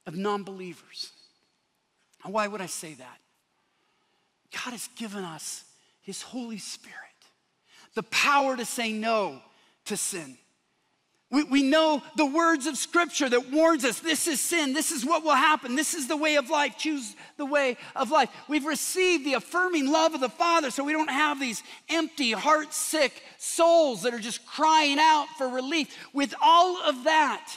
of 0.07 0.17
non 0.17 0.43
believers. 0.43 1.13
Why 2.25 2.47
would 2.47 2.61
I 2.61 2.67
say 2.67 2.95
that? 2.95 3.19
God 4.53 4.73
has 4.73 4.89
given 4.97 5.25
us 5.25 5.65
His 6.03 6.23
Holy 6.23 6.59
Spirit, 6.59 6.97
the 7.95 8.03
power 8.05 8.57
to 8.57 8.65
say 8.65 8.93
no 8.93 9.41
to 9.87 9.97
sin. 9.97 10.37
We, 11.31 11.45
we 11.45 11.63
know 11.63 12.03
the 12.17 12.27
words 12.27 12.67
of 12.67 12.77
Scripture 12.77 13.29
that 13.29 13.51
warns 13.53 13.85
us 13.85 14.01
this 14.01 14.27
is 14.27 14.41
sin, 14.41 14.73
this 14.73 14.91
is 14.91 15.05
what 15.05 15.23
will 15.23 15.31
happen, 15.31 15.77
this 15.77 15.95
is 15.95 16.09
the 16.09 16.17
way 16.17 16.37
of 16.37 16.51
life, 16.51 16.77
choose 16.77 17.15
the 17.37 17.47
way 17.47 17.77
of 17.95 18.11
life. 18.11 18.31
We've 18.49 18.65
received 18.65 19.25
the 19.25 19.35
affirming 19.35 19.91
love 19.91 20.13
of 20.15 20.21
the 20.21 20.29
Father 20.29 20.73
so 20.73 20.83
we 20.83 20.93
don't 20.93 21.09
have 21.09 21.39
these 21.39 21.63
empty, 21.89 22.33
heart 22.33 22.75
sick 22.75 23.23
souls 23.39 24.03
that 24.03 24.13
are 24.13 24.19
just 24.19 24.45
crying 24.45 24.99
out 24.99 25.29
for 25.39 25.49
relief. 25.49 25.97
With 26.13 26.35
all 26.43 26.83
of 26.83 27.05
that, 27.05 27.57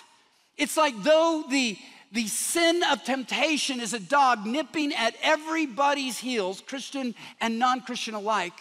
it's 0.56 0.78
like 0.78 1.02
though 1.02 1.43
the 1.49 1.76
the 2.13 2.28
sin 2.28 2.84
of 2.91 3.04
temptation 3.04 3.80
is 3.80 3.93
a 3.93 3.99
dog 3.99 4.45
nipping 4.45 4.93
at 4.93 5.15
everybody's 5.23 6.19
heels, 6.19 6.62
Christian 6.62 7.15
and 7.41 7.58
non 7.58 7.82
Christian 7.82 8.13
alike. 8.13 8.54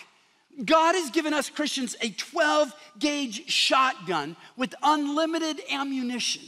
God 0.65 0.95
has 0.95 1.11
given 1.11 1.35
us 1.35 1.51
Christians 1.51 1.95
a 2.01 2.11
12 2.11 2.75
gauge 2.99 3.51
shotgun 3.51 4.37
with 4.57 4.75
unlimited 4.83 5.61
ammunition. 5.71 6.43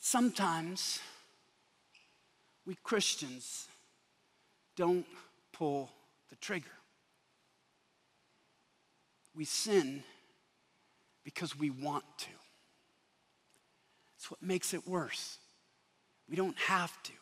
Sometimes 0.00 1.00
we 2.66 2.76
Christians 2.82 3.68
don't 4.76 5.06
pull 5.52 5.90
the 6.30 6.36
trigger. 6.36 6.66
We 9.36 9.44
sin 9.44 10.02
because 11.28 11.58
we 11.58 11.68
want 11.68 12.04
to. 12.16 12.30
That's 14.16 14.30
what 14.30 14.42
makes 14.42 14.72
it 14.72 14.88
worse. 14.88 15.36
We 16.26 16.36
don't 16.36 16.56
have 16.56 16.90
to, 17.02 17.12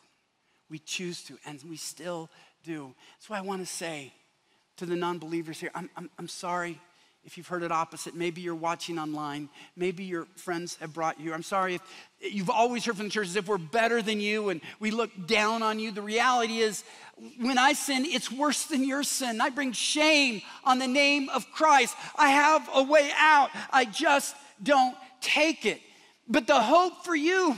we 0.69 0.79
choose 0.79 1.23
to, 1.23 1.37
and 1.45 1.61
we 1.69 1.75
still 1.75 2.29
do. 2.63 2.95
That's 3.17 3.29
why 3.29 3.37
I 3.37 3.41
want 3.41 3.59
to 3.59 3.65
say 3.65 4.13
to 4.77 4.85
the 4.85 4.95
non 4.95 5.19
believers 5.19 5.59
here 5.59 5.71
I'm, 5.75 5.89
I'm, 5.97 6.09
I'm 6.17 6.29
sorry 6.29 6.79
if 7.27 7.37
you've 7.37 7.47
heard 7.47 7.61
it 7.61 7.73
opposite. 7.73 8.15
Maybe 8.15 8.39
you're 8.39 8.55
watching 8.55 8.97
online. 8.97 9.49
Maybe 9.75 10.05
your 10.05 10.27
friends 10.37 10.77
have 10.79 10.93
brought 10.93 11.19
you. 11.19 11.33
I'm 11.33 11.43
sorry 11.43 11.75
if 11.75 11.81
you've 12.21 12.49
always 12.49 12.85
heard 12.85 12.95
from 12.95 13.07
the 13.07 13.11
church 13.11 13.27
as 13.27 13.35
if 13.35 13.49
we're 13.49 13.57
better 13.57 14.01
than 14.01 14.21
you 14.21 14.47
and 14.47 14.61
we 14.79 14.91
look 14.91 15.11
down 15.27 15.61
on 15.61 15.77
you. 15.77 15.91
The 15.91 16.01
reality 16.01 16.59
is, 16.59 16.85
when 17.37 17.57
I 17.57 17.73
sin, 17.73 18.05
it's 18.05 18.31
worse 18.31 18.63
than 18.63 18.87
your 18.87 19.03
sin. 19.03 19.41
I 19.41 19.49
bring 19.49 19.73
shame 19.73 20.41
on 20.63 20.79
the 20.79 20.87
name 20.87 21.27
of 21.27 21.51
Christ. 21.51 21.97
I 22.15 22.29
have 22.29 22.67
a 22.73 22.83
way 22.83 23.11
out. 23.17 23.49
I 23.71 23.83
just 23.83 24.33
don't 24.63 24.95
take 25.19 25.65
it. 25.65 25.81
But 26.29 26.47
the 26.47 26.61
hope 26.61 27.03
for 27.03 27.15
you 27.15 27.57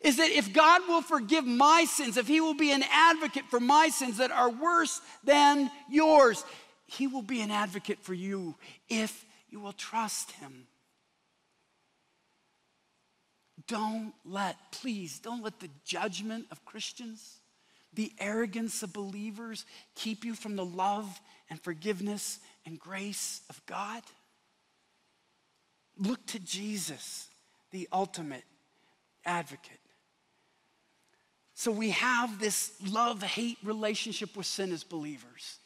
is 0.00 0.16
that 0.16 0.30
if 0.30 0.52
God 0.52 0.82
will 0.88 1.02
forgive 1.02 1.44
my 1.44 1.84
sins, 1.84 2.16
if 2.16 2.26
He 2.26 2.40
will 2.40 2.54
be 2.54 2.72
an 2.72 2.82
advocate 2.90 3.44
for 3.50 3.60
my 3.60 3.88
sins 3.88 4.16
that 4.16 4.30
are 4.30 4.50
worse 4.50 5.00
than 5.22 5.70
yours, 5.88 6.44
he 6.92 7.06
will 7.06 7.22
be 7.22 7.40
an 7.40 7.50
advocate 7.50 8.00
for 8.00 8.12
you 8.12 8.54
if 8.88 9.24
you 9.48 9.60
will 9.60 9.72
trust 9.72 10.32
Him. 10.32 10.66
Don't 13.66 14.12
let, 14.26 14.56
please, 14.72 15.18
don't 15.18 15.42
let 15.42 15.58
the 15.58 15.70
judgment 15.84 16.46
of 16.50 16.64
Christians, 16.66 17.38
the 17.94 18.12
arrogance 18.18 18.82
of 18.82 18.92
believers 18.92 19.64
keep 19.94 20.24
you 20.24 20.34
from 20.34 20.56
the 20.56 20.64
love 20.64 21.20
and 21.48 21.58
forgiveness 21.62 22.40
and 22.66 22.78
grace 22.78 23.40
of 23.48 23.64
God. 23.64 24.02
Look 25.96 26.24
to 26.26 26.40
Jesus, 26.40 27.28
the 27.70 27.88
ultimate 27.90 28.44
advocate. 29.24 29.78
So 31.54 31.70
we 31.70 31.90
have 31.90 32.38
this 32.38 32.72
love 32.86 33.22
hate 33.22 33.58
relationship 33.62 34.36
with 34.36 34.46
sin 34.46 34.72
as 34.72 34.84
believers 34.84 35.58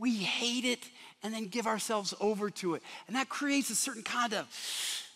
we 0.00 0.16
hate 0.16 0.64
it 0.64 0.88
and 1.22 1.32
then 1.32 1.46
give 1.46 1.66
ourselves 1.66 2.14
over 2.20 2.50
to 2.50 2.74
it. 2.74 2.82
And 3.06 3.14
that 3.14 3.28
creates 3.28 3.70
a 3.70 3.74
certain 3.74 4.02
kind 4.02 4.32
of 4.32 4.46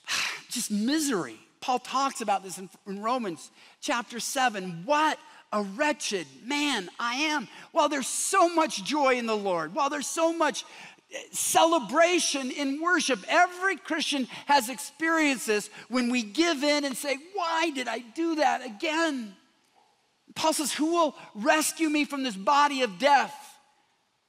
just 0.50 0.70
misery. 0.70 1.38
Paul 1.60 1.78
talks 1.78 2.20
about 2.20 2.44
this 2.44 2.58
in, 2.58 2.68
in 2.86 3.00
Romans 3.00 3.50
chapter 3.80 4.20
7. 4.20 4.82
What 4.84 5.18
a 5.52 5.62
wretched 5.62 6.26
man 6.44 6.90
I 6.98 7.14
am. 7.14 7.48
While 7.72 7.88
there's 7.88 8.06
so 8.06 8.54
much 8.54 8.84
joy 8.84 9.14
in 9.14 9.26
the 9.26 9.36
Lord, 9.36 9.74
while 9.74 9.88
there's 9.88 10.06
so 10.06 10.32
much 10.32 10.64
eh, 11.12 11.18
celebration 11.30 12.50
in 12.50 12.82
worship, 12.82 13.20
every 13.28 13.76
Christian 13.76 14.28
has 14.46 14.68
experienced 14.68 15.46
this 15.46 15.70
when 15.88 16.10
we 16.10 16.22
give 16.22 16.62
in 16.62 16.84
and 16.84 16.96
say, 16.96 17.16
Why 17.32 17.70
did 17.70 17.88
I 17.88 18.00
do 18.00 18.34
that 18.34 18.66
again? 18.66 19.34
Paul 20.34 20.52
says, 20.52 20.72
Who 20.72 20.92
will 20.92 21.16
rescue 21.34 21.88
me 21.88 22.04
from 22.04 22.24
this 22.24 22.36
body 22.36 22.82
of 22.82 22.98
death? 22.98 23.43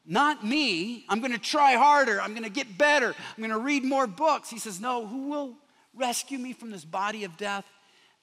Not 0.05 0.45
me. 0.45 1.05
I'm 1.09 1.19
going 1.19 1.31
to 1.31 1.39
try 1.39 1.73
harder. 1.73 2.21
I'm 2.21 2.31
going 2.31 2.43
to 2.43 2.49
get 2.49 2.77
better. 2.77 3.07
I'm 3.07 3.37
going 3.37 3.49
to 3.49 3.57
read 3.57 3.83
more 3.83 4.05
books. 4.05 4.49
He 4.49 4.59
says, 4.59 4.79
No, 4.79 5.07
who 5.07 5.29
will 5.29 5.55
rescue 5.95 6.37
me 6.37 6.53
from 6.53 6.71
this 6.71 6.85
body 6.85 7.23
of 7.23 7.37
death? 7.37 7.65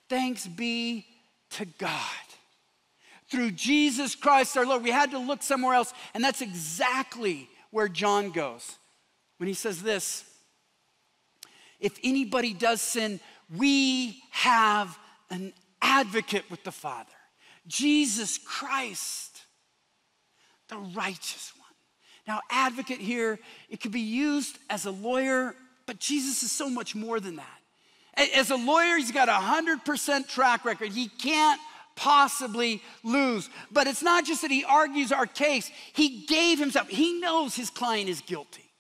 Thanks 0.09 0.47
be 0.47 1.07
to 1.51 1.65
God. 1.65 1.91
Through 3.31 3.53
Jesus 3.53 4.15
Christ 4.15 4.57
our 4.57 4.67
Lord. 4.67 4.83
We 4.83 4.91
had 4.91 5.11
to 5.13 5.19
look 5.19 5.43
somewhere 5.43 5.75
else, 5.75 5.93
and 6.15 6.23
that's 6.23 6.43
exactly 6.43 7.49
where 7.71 7.89
John 7.89 8.31
goes 8.31 8.77
when 9.39 9.49
he 9.49 9.55
says 9.55 9.83
this 9.83 10.25
If 11.81 11.99
anybody 12.05 12.55
does 12.55 12.81
sin, 12.81 13.19
we 13.57 14.23
have 14.31 14.97
an 15.31 15.53
advocate 15.81 16.49
with 16.51 16.63
the 16.63 16.71
Father, 16.71 17.11
Jesus 17.67 18.39
Christ, 18.39 19.43
the 20.69 20.77
righteous 20.77 21.53
one. 21.57 21.62
Now, 22.27 22.41
advocate 22.51 23.01
here, 23.01 23.39
it 23.69 23.81
could 23.81 23.93
be 23.93 24.01
used 24.01 24.59
as 24.71 24.87
a 24.87 24.91
lawyer, 24.91 25.55
but 25.87 25.99
Jesus 25.99 26.43
is 26.43 26.53
so 26.53 26.71
much 26.71 26.95
more 26.95 27.19
than 27.19 27.37
that. 27.37 27.59
As 28.35 28.51
a 28.51 28.57
lawyer, 28.57 28.97
he's 28.97 29.11
got 29.11 29.29
a 29.29 29.33
100% 29.33 30.29
track 30.29 30.65
record. 30.65 30.93
He 30.93 31.09
can't 31.09 31.61
possibly 31.97 32.83
lose. 33.03 33.49
But 33.71 33.87
it's 33.87 34.03
not 34.03 34.25
just 34.25 34.43
that 34.43 34.51
he 34.51 34.65
argues 34.65 35.13
our 35.13 35.27
case, 35.27 35.71
he 35.93 36.25
gave 36.27 36.59
himself. 36.59 36.89
He 36.89 37.21
knows 37.21 37.55
his 37.55 37.71
client 37.71 38.09
is 38.09 38.21
guilty. 38.21 38.71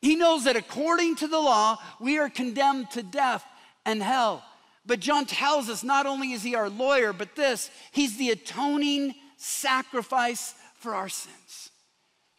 He 0.00 0.16
knows 0.16 0.44
that 0.44 0.56
according 0.56 1.16
to 1.16 1.28
the 1.28 1.38
law, 1.38 1.78
we 2.00 2.18
are 2.18 2.28
condemned 2.28 2.90
to 2.92 3.02
death 3.02 3.44
and 3.86 4.02
hell. 4.02 4.44
But 4.84 4.98
John 4.98 5.26
tells 5.26 5.68
us 5.68 5.84
not 5.84 6.06
only 6.06 6.32
is 6.32 6.42
he 6.42 6.56
our 6.56 6.68
lawyer, 6.68 7.12
but 7.12 7.36
this, 7.36 7.70
he's 7.92 8.16
the 8.16 8.30
atoning 8.30 9.14
sacrifice 9.36 10.54
for 10.74 10.94
our 10.94 11.08
sins. 11.08 11.70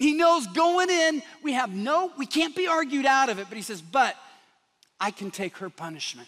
He 0.03 0.11
knows 0.11 0.45
going 0.47 0.89
in, 0.89 1.23
we 1.43 1.53
have 1.53 1.73
no, 1.73 2.11
we 2.17 2.25
can't 2.25 2.53
be 2.53 2.67
argued 2.67 3.05
out 3.05 3.29
of 3.29 3.39
it, 3.39 3.45
but 3.47 3.55
he 3.55 3.61
says, 3.61 3.81
but 3.81 4.17
I 4.99 5.11
can 5.11 5.31
take 5.31 5.55
her 5.59 5.69
punishment. 5.69 6.27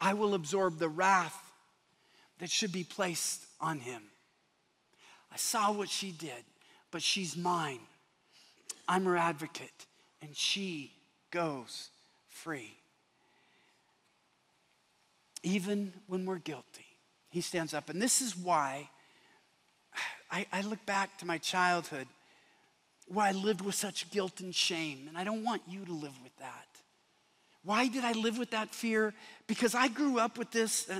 I 0.00 0.14
will 0.14 0.34
absorb 0.34 0.78
the 0.78 0.88
wrath 0.88 1.36
that 2.38 2.48
should 2.48 2.70
be 2.70 2.84
placed 2.84 3.44
on 3.60 3.80
him. 3.80 4.02
I 5.32 5.36
saw 5.36 5.72
what 5.72 5.88
she 5.88 6.12
did, 6.12 6.44
but 6.92 7.02
she's 7.02 7.36
mine. 7.36 7.80
I'm 8.86 9.04
her 9.06 9.16
advocate, 9.16 9.86
and 10.20 10.30
she 10.36 10.92
goes 11.32 11.88
free. 12.28 12.76
Even 15.42 15.92
when 16.06 16.24
we're 16.24 16.38
guilty, 16.38 16.86
he 17.30 17.40
stands 17.40 17.74
up. 17.74 17.90
And 17.90 18.00
this 18.00 18.22
is 18.22 18.36
why 18.36 18.90
I, 20.32 20.46
I 20.50 20.62
look 20.62 20.84
back 20.86 21.18
to 21.18 21.26
my 21.26 21.36
childhood 21.36 22.08
where 23.06 23.26
I 23.26 23.32
lived 23.32 23.60
with 23.60 23.74
such 23.74 24.10
guilt 24.10 24.40
and 24.40 24.54
shame, 24.54 25.06
and 25.06 25.18
I 25.18 25.24
don't 25.24 25.44
want 25.44 25.60
you 25.68 25.84
to 25.84 25.92
live 25.92 26.14
with 26.22 26.34
that. 26.38 26.66
Why 27.62 27.86
did 27.86 28.04
I 28.04 28.12
live 28.12 28.38
with 28.38 28.50
that 28.50 28.74
fear? 28.74 29.12
Because 29.46 29.74
I 29.74 29.88
grew 29.88 30.18
up 30.18 30.38
with 30.38 30.50
this. 30.50 30.88
Uh, 30.88 30.94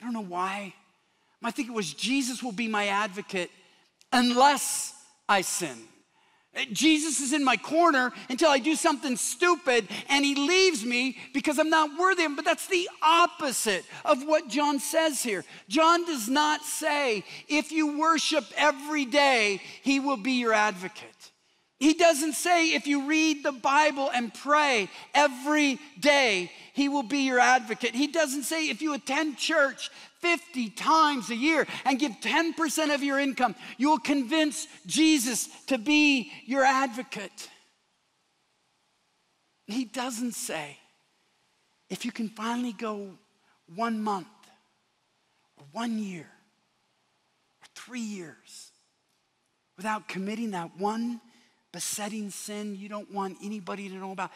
I 0.00 0.04
don't 0.04 0.12
know 0.12 0.20
why. 0.20 0.74
I 1.42 1.52
think 1.52 1.68
it 1.68 1.74
was 1.74 1.94
Jesus 1.94 2.42
will 2.42 2.52
be 2.52 2.66
my 2.66 2.88
advocate 2.88 3.50
unless 4.12 4.92
I 5.28 5.42
sin. 5.42 5.78
Jesus 6.72 7.20
is 7.20 7.32
in 7.32 7.44
my 7.44 7.56
corner 7.56 8.12
until 8.28 8.50
I 8.50 8.58
do 8.58 8.74
something 8.74 9.16
stupid 9.16 9.86
and 10.08 10.24
he 10.24 10.34
leaves 10.34 10.84
me 10.84 11.16
because 11.32 11.58
I'm 11.58 11.70
not 11.70 11.98
worthy 11.98 12.24
of 12.24 12.30
him. 12.30 12.36
But 12.36 12.44
that's 12.44 12.66
the 12.66 12.88
opposite 13.02 13.84
of 14.04 14.24
what 14.24 14.48
John 14.48 14.78
says 14.80 15.22
here. 15.22 15.44
John 15.68 16.04
does 16.04 16.28
not 16.28 16.62
say, 16.62 17.24
if 17.48 17.70
you 17.70 17.98
worship 17.98 18.44
every 18.56 19.04
day, 19.04 19.60
he 19.82 20.00
will 20.00 20.16
be 20.16 20.32
your 20.32 20.52
advocate. 20.52 21.30
He 21.78 21.94
doesn't 21.94 22.32
say 22.32 22.72
if 22.72 22.88
you 22.88 23.06
read 23.06 23.44
the 23.44 23.52
Bible 23.52 24.10
and 24.12 24.34
pray 24.34 24.88
every 25.14 25.78
day, 26.00 26.50
he 26.72 26.88
will 26.88 27.04
be 27.04 27.20
your 27.20 27.38
advocate. 27.38 27.94
He 27.94 28.08
doesn't 28.08 28.42
say 28.42 28.68
if 28.68 28.82
you 28.82 28.94
attend 28.94 29.36
church 29.36 29.90
50 30.20 30.70
times 30.70 31.30
a 31.30 31.36
year 31.36 31.66
and 31.84 31.98
give 31.98 32.12
10% 32.20 32.94
of 32.94 33.02
your 33.02 33.18
income, 33.18 33.54
you 33.76 33.90
will 33.90 33.98
convince 33.98 34.66
Jesus 34.86 35.48
to 35.66 35.78
be 35.78 36.32
your 36.44 36.64
advocate. 36.64 37.48
He 39.66 39.84
doesn't 39.84 40.32
say 40.32 40.78
if 41.90 42.04
you 42.04 42.12
can 42.12 42.28
finally 42.28 42.72
go 42.72 43.18
one 43.74 44.02
month 44.02 44.26
or 45.56 45.66
one 45.72 45.98
year 45.98 46.26
or 47.62 47.66
three 47.74 48.00
years 48.00 48.70
without 49.76 50.08
committing 50.08 50.52
that 50.52 50.76
one 50.78 51.20
besetting 51.72 52.30
sin 52.30 52.76
you 52.76 52.88
don't 52.88 53.12
want 53.12 53.36
anybody 53.42 53.88
to 53.88 53.94
know 53.94 54.12
about, 54.12 54.30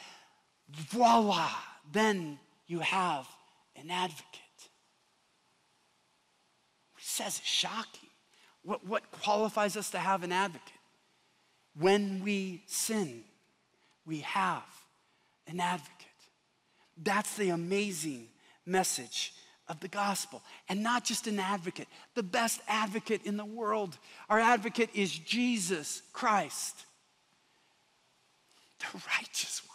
voila, 0.69 1.51
then 1.91 2.39
you 2.67 2.79
have 2.81 3.27
an 3.77 3.91
advocate. 3.91 4.42
Says 7.13 7.35
is 7.35 7.47
shocking. 7.47 8.09
What, 8.65 8.87
what 8.87 9.11
qualifies 9.11 9.77
us 9.77 9.91
to 9.91 9.99
have 9.99 10.23
an 10.23 10.33
advocate? 10.33 10.73
When 11.79 12.23
we 12.25 12.63
sin, 12.67 13.23
we 14.07 14.21
have 14.21 14.63
an 15.47 15.61
advocate. 15.61 15.93
That's 16.97 17.37
the 17.37 17.51
amazing 17.51 18.29
message 18.65 19.35
of 19.69 19.81
the 19.81 19.89
gospel. 19.89 20.43
And 20.71 20.83
not 20.83 21.05
just 21.05 21.27
an 21.27 21.39
advocate, 21.39 21.89
the 22.15 22.23
best 22.23 22.63
advocate 22.67 23.21
in 23.25 23.37
the 23.37 23.45
world. 23.45 23.99
Our 24.31 24.41
advocate 24.41 24.89
is 24.95 25.13
Jesus 25.13 26.01
Christ 26.15 26.87
the 28.79 29.03
righteous 29.19 29.63
one. 29.67 29.72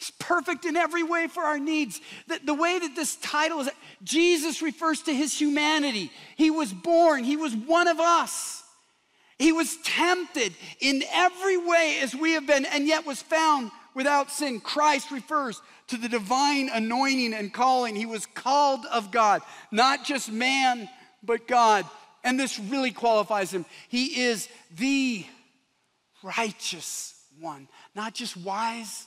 He's 0.00 0.12
perfect 0.12 0.64
in 0.64 0.76
every 0.76 1.02
way 1.02 1.26
for 1.26 1.42
our 1.42 1.58
needs. 1.58 2.00
The, 2.26 2.40
the 2.42 2.54
way 2.54 2.78
that 2.78 2.96
this 2.96 3.16
title 3.16 3.60
is, 3.60 3.68
Jesus 4.02 4.62
refers 4.62 5.02
to 5.02 5.14
his 5.14 5.38
humanity. 5.38 6.10
He 6.36 6.50
was 6.50 6.72
born, 6.72 7.22
he 7.22 7.36
was 7.36 7.54
one 7.54 7.86
of 7.86 8.00
us. 8.00 8.62
He 9.38 9.52
was 9.52 9.76
tempted 9.84 10.54
in 10.80 11.02
every 11.12 11.58
way 11.58 11.98
as 12.02 12.14
we 12.14 12.32
have 12.32 12.46
been, 12.46 12.64
and 12.64 12.86
yet 12.86 13.06
was 13.06 13.20
found 13.20 13.70
without 13.94 14.30
sin. 14.30 14.60
Christ 14.60 15.10
refers 15.10 15.60
to 15.88 15.98
the 15.98 16.08
divine 16.08 16.70
anointing 16.72 17.34
and 17.34 17.52
calling. 17.52 17.94
He 17.94 18.06
was 18.06 18.24
called 18.24 18.86
of 18.86 19.10
God, 19.10 19.42
not 19.70 20.04
just 20.06 20.32
man, 20.32 20.88
but 21.22 21.46
God. 21.46 21.84
And 22.24 22.40
this 22.40 22.58
really 22.58 22.90
qualifies 22.90 23.52
him. 23.52 23.66
He 23.88 24.22
is 24.22 24.48
the 24.78 25.26
righteous 26.22 27.14
one, 27.38 27.68
not 27.94 28.14
just 28.14 28.36
wise, 28.36 29.06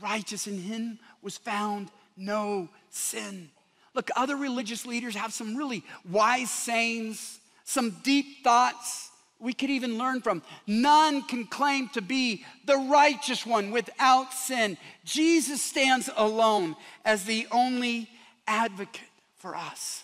righteous. 0.00 0.46
In 0.46 0.58
him 0.58 0.98
was 1.22 1.36
found 1.36 1.90
no 2.16 2.68
sin. 2.90 3.50
Look, 3.94 4.10
other 4.16 4.36
religious 4.36 4.86
leaders 4.86 5.14
have 5.14 5.32
some 5.32 5.56
really 5.56 5.84
wise 6.08 6.50
sayings, 6.50 7.40
some 7.64 7.96
deep 8.02 8.44
thoughts 8.44 9.10
we 9.40 9.52
could 9.52 9.70
even 9.70 9.98
learn 9.98 10.20
from. 10.20 10.42
None 10.66 11.22
can 11.22 11.46
claim 11.46 11.88
to 11.90 12.02
be 12.02 12.44
the 12.64 12.76
righteous 12.76 13.46
one 13.46 13.70
without 13.70 14.32
sin. 14.32 14.76
Jesus 15.04 15.62
stands 15.62 16.10
alone 16.16 16.76
as 17.04 17.24
the 17.24 17.46
only 17.50 18.08
advocate 18.46 19.00
for 19.36 19.54
us, 19.54 20.02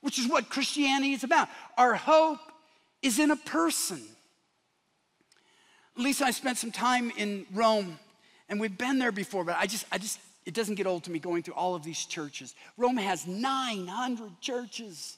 which 0.00 0.18
is 0.18 0.28
what 0.28 0.48
Christianity 0.48 1.12
is 1.12 1.24
about. 1.24 1.48
Our 1.76 1.94
hope 1.94 2.38
is 3.02 3.18
in 3.18 3.30
a 3.30 3.36
person. 3.36 4.00
Lisa 5.96 6.26
I 6.26 6.30
spent 6.30 6.58
some 6.58 6.70
time 6.70 7.10
in 7.16 7.46
Rome, 7.52 7.98
and 8.50 8.60
we've 8.60 8.76
been 8.76 8.98
there 8.98 9.12
before, 9.12 9.44
but 9.44 9.56
I 9.56 9.66
just, 9.66 9.86
I 9.92 9.98
just, 9.98 10.18
it 10.44 10.54
doesn't 10.54 10.74
get 10.74 10.86
old 10.86 11.04
to 11.04 11.10
me 11.10 11.20
going 11.20 11.44
through 11.44 11.54
all 11.54 11.76
of 11.76 11.84
these 11.84 12.04
churches. 12.04 12.54
Rome 12.76 12.96
has 12.96 13.26
900 13.26 14.40
churches 14.40 15.16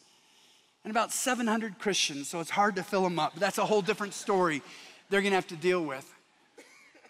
and 0.84 0.90
about 0.90 1.12
700 1.12 1.78
Christians, 1.78 2.28
so 2.28 2.40
it's 2.40 2.50
hard 2.50 2.76
to 2.76 2.82
fill 2.82 3.02
them 3.02 3.18
up. 3.18 3.32
But 3.32 3.40
that's 3.40 3.58
a 3.58 3.64
whole 3.64 3.82
different 3.82 4.12
story 4.12 4.62
they're 5.08 5.22
gonna 5.22 5.34
have 5.34 5.46
to 5.48 5.56
deal 5.56 5.82
with. 5.82 6.06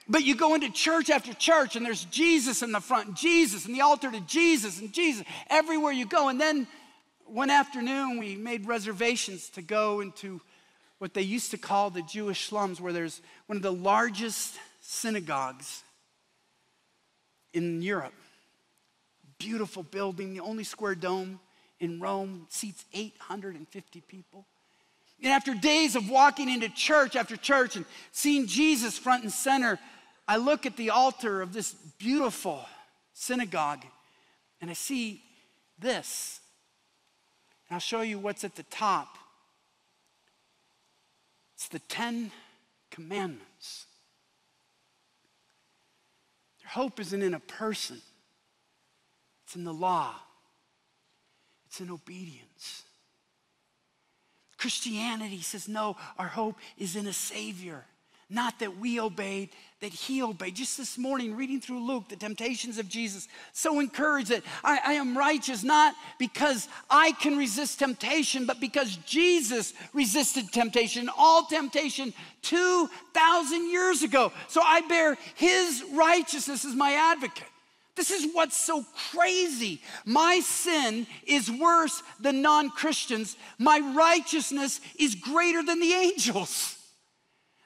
But 0.08 0.24
you 0.24 0.36
go 0.36 0.54
into 0.54 0.70
church 0.70 1.10
after 1.10 1.34
church, 1.34 1.74
and 1.74 1.84
there's 1.84 2.04
Jesus 2.04 2.62
in 2.62 2.70
the 2.70 2.80
front, 2.80 3.14
Jesus, 3.14 3.66
and 3.66 3.74
the 3.74 3.80
altar 3.80 4.10
to 4.10 4.20
Jesus, 4.20 4.80
and 4.80 4.92
Jesus 4.92 5.24
everywhere 5.48 5.92
you 5.92 6.06
go. 6.06 6.28
And 6.28 6.40
then 6.40 6.66
one 7.24 7.50
afternoon, 7.50 8.18
we 8.18 8.36
made 8.36 8.66
reservations 8.66 9.48
to 9.50 9.62
go 9.62 10.00
into 10.00 10.40
what 10.98 11.14
they 11.14 11.22
used 11.22 11.50
to 11.52 11.58
call 11.58 11.90
the 11.90 12.02
Jewish 12.02 12.48
slums, 12.48 12.80
where 12.80 12.92
there's 12.92 13.20
one 13.46 13.56
of 13.56 13.62
the 13.62 13.72
largest 13.72 14.56
synagogues 14.80 15.82
in 17.52 17.82
Europe. 17.82 18.14
Beautiful 19.38 19.82
building, 19.82 20.34
the 20.34 20.40
only 20.40 20.64
square 20.64 20.94
dome 20.94 21.40
in 21.80 22.00
Rome, 22.00 22.46
seats 22.48 22.84
850 22.92 24.00
people. 24.02 24.46
And 25.22 25.32
after 25.32 25.54
days 25.54 25.94
of 25.96 26.10
walking 26.10 26.48
into 26.48 26.68
church 26.68 27.16
after 27.16 27.36
church 27.36 27.76
and 27.76 27.84
seeing 28.10 28.46
Jesus 28.46 28.98
front 28.98 29.22
and 29.22 29.32
center, 29.32 29.78
I 30.26 30.36
look 30.36 30.66
at 30.66 30.76
the 30.76 30.90
altar 30.90 31.42
of 31.42 31.52
this 31.52 31.72
beautiful 31.98 32.64
synagogue 33.12 33.84
and 34.60 34.70
I 34.70 34.74
see 34.74 35.22
this. 35.78 36.40
And 37.68 37.74
I'll 37.74 37.80
show 37.80 38.02
you 38.02 38.18
what's 38.18 38.44
at 38.44 38.54
the 38.54 38.62
top. 38.64 39.18
It's 41.54 41.68
the 41.68 41.80
Ten 41.80 42.30
Commandments. 42.90 43.86
Their 46.60 46.61
hope 46.72 46.98
isn't 47.00 47.22
in 47.22 47.34
a 47.34 47.40
person, 47.40 48.00
it's 49.44 49.56
in 49.56 49.64
the 49.64 49.72
law, 49.72 50.14
it's 51.66 51.80
in 51.80 51.90
obedience. 51.90 52.82
Christianity 54.56 55.40
says, 55.42 55.68
no, 55.68 55.96
our 56.18 56.28
hope 56.28 56.56
is 56.78 56.96
in 56.96 57.06
a 57.06 57.12
Savior. 57.12 57.84
Not 58.32 58.60
that 58.60 58.78
we 58.78 58.98
obeyed, 58.98 59.50
that 59.80 59.92
he 59.92 60.22
obeyed. 60.22 60.54
Just 60.54 60.78
this 60.78 60.96
morning, 60.96 61.36
reading 61.36 61.60
through 61.60 61.86
Luke, 61.86 62.08
the 62.08 62.16
temptations 62.16 62.78
of 62.78 62.88
Jesus, 62.88 63.28
so 63.52 63.78
encouraged 63.78 64.30
that 64.30 64.42
I, 64.64 64.80
I, 64.82 64.92
am 64.94 65.18
righteous 65.18 65.62
not 65.62 65.94
because 66.18 66.66
I 66.88 67.12
can 67.12 67.36
resist 67.36 67.78
temptation, 67.78 68.46
but 68.46 68.58
because 68.58 68.96
Jesus 69.04 69.74
resisted 69.92 70.50
temptation, 70.50 71.10
all 71.14 71.44
temptation 71.44 72.14
2,000 72.40 73.70
years 73.70 74.02
ago. 74.02 74.32
So 74.48 74.62
I 74.62 74.80
bear 74.80 75.18
his 75.34 75.84
righteousness 75.92 76.64
as 76.64 76.74
my 76.74 76.94
advocate. 76.94 77.44
This 77.96 78.10
is 78.10 78.32
what's 78.32 78.56
so 78.56 78.82
crazy. 79.10 79.82
My 80.06 80.40
sin 80.40 81.06
is 81.26 81.50
worse 81.50 82.02
than 82.18 82.40
non 82.40 82.70
Christians, 82.70 83.36
my 83.58 83.78
righteousness 83.94 84.80
is 84.98 85.16
greater 85.16 85.62
than 85.62 85.80
the 85.80 85.92
angels. 85.92 86.78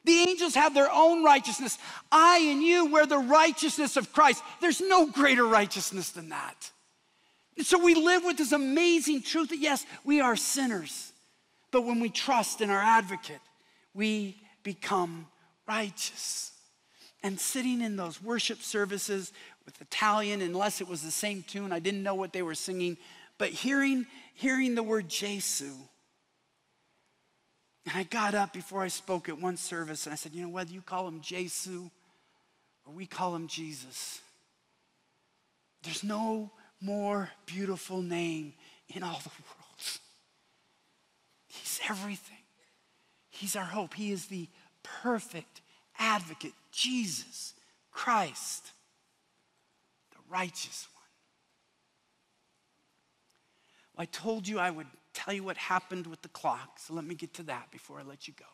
The 0.07 0.21
angels 0.21 0.55
have 0.55 0.73
their 0.73 0.90
own 0.90 1.25
righteousness. 1.25 1.79
I 2.12 2.38
and 2.38 2.62
you 2.62 2.87
wear 2.87 3.07
the 3.07 3.19
righteousness 3.19 3.97
of 3.97 4.12
Christ. 4.12 4.42
There's 4.61 4.81
no 4.81 5.07
greater 5.07 5.45
righteousness 5.45 6.11
than 6.11 6.29
that. 6.29 6.71
And 7.57 7.66
so 7.66 7.83
we 7.83 7.97
live 7.97 8.23
with 8.25 8.37
this 8.38 8.53
amazing 8.53 9.23
truth 9.23 9.49
that 9.49 9.59
yes, 9.59 9.85
we 10.05 10.21
are 10.21 10.37
sinners. 10.37 11.12
But 11.73 11.83
when 11.83 11.99
we 11.99 12.09
trust 12.09 12.61
in 12.61 12.71
our 12.71 12.81
advocate, 12.81 13.40
we 13.95 14.37
become 14.62 15.27
righteous. 15.66 16.53
And 17.25 17.40
sitting 17.40 17.81
in 17.81 17.97
those 17.97 18.23
worship 18.23 18.62
services 18.62 19.33
with 19.64 19.81
Italian, 19.81 20.40
unless 20.40 20.81
it 20.81 20.87
was 20.87 21.03
the 21.03 21.11
same 21.11 21.42
tune, 21.42 21.73
I 21.73 21.81
didn't 21.81 22.05
know 22.05 22.14
what 22.14 22.33
they 22.33 22.42
were 22.42 22.55
singing, 22.55 22.97
but 23.38 23.49
hearing, 23.49 24.07
hearing 24.35 24.77
the 24.77 24.85
word 24.85 25.09
Jesu, 25.09 25.73
and 27.87 27.96
I 27.96 28.03
got 28.03 28.35
up 28.35 28.53
before 28.53 28.83
I 28.83 28.88
spoke 28.88 29.29
at 29.29 29.40
one 29.40 29.57
service 29.57 30.07
and 30.07 30.12
I 30.12 30.16
said, 30.16 30.33
you 30.35 30.42
know, 30.42 30.49
whether 30.49 30.72
you 30.72 30.83
call 30.83 31.07
him 31.07 31.20
Jesu 31.20 31.88
or 32.85 32.92
we 32.92 33.07
call 33.07 33.35
him 33.35 33.46
Jesus, 33.46 34.20
there's 35.85 36.03
no 36.03 36.51
more 36.81 37.31
beautiful 37.46 38.03
name 38.03 38.55
in 38.88 39.05
all 39.05 39.20
the 39.22 39.31
world. 39.31 39.99
He's 41.46 41.81
everything. 41.88 42.37
He's 43.31 43.55
our 43.55 43.64
hope. 43.64 43.94
He 43.94 44.11
is 44.11 44.27
the 44.27 44.49
perfect 44.83 45.61
advocate, 45.99 46.55
Jesus 46.72 47.55
Christ, 47.92 48.72
the 50.11 50.18
righteous 50.29 50.88
one. 50.92 51.03
Well, 53.96 54.03
I 54.03 54.07
told 54.07 54.49
you 54.49 54.59
I 54.59 54.70
would 54.70 54.88
tell 55.16 55.33
you 55.33 55.42
what 55.42 55.57
happened 55.57 56.07
with 56.07 56.20
the 56.20 56.29
clock, 56.29 56.79
so 56.79 56.92
let 56.92 57.05
me 57.05 57.14
get 57.14 57.33
to 57.35 57.42
that 57.44 57.70
before 57.70 57.98
I 57.98 58.02
let 58.02 58.29
you 58.29 58.35
go. 58.38 58.44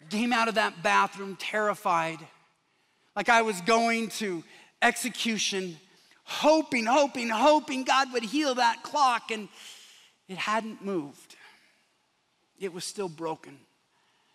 I 0.00 0.08
came 0.08 0.32
out 0.32 0.48
of 0.48 0.54
that 0.54 0.82
bathroom 0.82 1.36
terrified, 1.36 2.18
like 3.16 3.28
I 3.28 3.42
was 3.42 3.60
going 3.62 4.08
to 4.20 4.44
execution, 4.80 5.76
hoping, 6.22 6.86
hoping, 6.86 7.28
hoping 7.28 7.82
God 7.82 8.12
would 8.12 8.22
heal 8.22 8.54
that 8.54 8.82
clock, 8.82 9.30
and 9.32 9.48
it 10.28 10.38
hadn't 10.38 10.84
moved. 10.84 11.36
It 12.58 12.72
was 12.72 12.84
still 12.84 13.08
broken. 13.08 13.58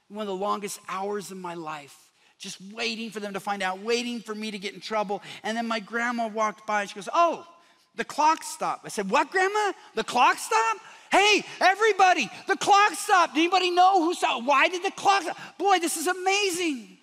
One 0.10 0.24
of 0.24 0.28
the 0.28 0.36
longest 0.36 0.80
hours 0.90 1.32
of 1.32 1.38
my 1.38 1.54
life, 1.54 1.96
just 2.38 2.60
waiting 2.74 3.12
for 3.12 3.22
them 3.22 3.34
to 3.34 3.40
find 3.40 3.64
out, 3.64 3.80
waiting 3.80 4.20
for 4.20 4.36
me 4.36 4.52
to 4.52 4.60
get 4.60 4.74
in 4.74 4.82
trouble. 4.82 5.24
And 5.42 5.58
then 5.58 5.68
my 5.68 5.80
grandma 5.80 6.28
walked 6.28 6.68
by 6.68 6.82
and 6.82 6.90
she 6.90 6.96
goes, 6.96 7.10
Oh, 7.14 7.48
the 7.96 8.06
clock 8.06 8.44
stopped. 8.44 8.86
I 8.86 8.90
said, 8.90 9.10
What, 9.10 9.32
Grandma? 9.32 9.74
The 9.96 10.04
clock 10.04 10.38
stopped? 10.38 10.80
Hey, 11.12 11.44
everybody, 11.62 12.30
the 12.48 12.58
clock 12.58 12.94
stopped. 12.94 13.38
Anybody 13.38 13.72
know 13.72 14.04
who 14.04 14.14
saw? 14.14 14.40
Why 14.40 14.68
did 14.68 14.84
the 14.84 14.92
clock 14.92 15.24
stop? 15.24 15.38
Boy, 15.58 15.80
this 15.80 15.98
is 15.98 16.08
amazing. 16.08 16.98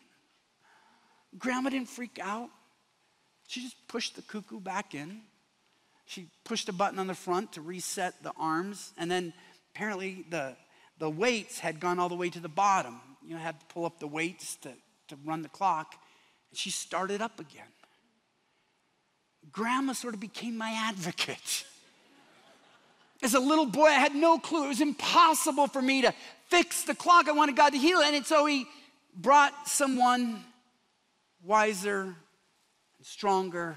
Grandma 1.39 1.71
didn't 1.71 1.89
freak 1.89 2.19
out. 2.21 2.51
She 3.49 3.63
just 3.63 3.77
pushed 3.89 4.17
the 4.17 4.23
cuckoo 4.23 4.61
back 4.61 4.95
in. 4.95 5.21
She 6.05 6.29
pushed 6.45 6.69
a 6.69 6.73
button 6.73 6.99
on 6.99 7.07
the 7.07 7.15
front 7.15 7.53
to 7.55 7.63
reset 7.63 8.23
the 8.23 8.33
arms, 8.39 8.93
and 8.99 9.11
then 9.11 9.33
apparently 9.75 10.27
the, 10.29 10.57
the 10.99 11.09
weights 11.09 11.59
had 11.59 11.81
gone 11.81 11.99
all 11.99 12.09
the 12.09 12.15
way 12.15 12.29
to 12.29 12.41
the 12.41 12.49
bottom. 12.49 13.01
You 13.25 13.35
know, 13.35 13.41
had 13.41 13.61
to 13.61 13.67
pull 13.67 13.87
up 13.87 13.99
the 13.99 14.07
weights 14.07 14.57
to, 14.57 14.73
to 15.09 15.17
run 15.25 15.43
the 15.43 15.49
clock. 15.49 15.95
And 16.51 16.59
she 16.59 16.71
started 16.71 17.23
up 17.23 17.41
again 17.41 17.69
grandma 19.51 19.93
sort 19.93 20.15
of 20.15 20.21
became 20.21 20.57
my 20.57 20.71
advocate. 20.89 21.65
As 23.23 23.35
a 23.35 23.41
little 23.41 23.67
boy, 23.67 23.87
I 23.87 23.93
had 23.93 24.15
no 24.15 24.39
clue. 24.39 24.65
It 24.65 24.69
was 24.69 24.81
impossible 24.81 25.69
for 25.69 25.81
me 25.81 26.03
to 26.03 26.13
fix 26.49 26.85
the 26.85 26.95
clock. 26.95 27.29
I 27.29 27.33
wanted 27.33 27.57
God 27.57 27.71
to 27.71 27.79
heal 27.79 28.01
it. 28.01 28.15
And 28.15 28.27
so 28.27 28.47
he 28.47 28.67
brought 29.17 29.69
someone 29.69 30.45
wiser 31.45 32.03
and 32.03 32.15
stronger 33.03 33.77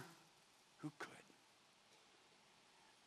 who 0.77 0.91
could. 0.97 1.09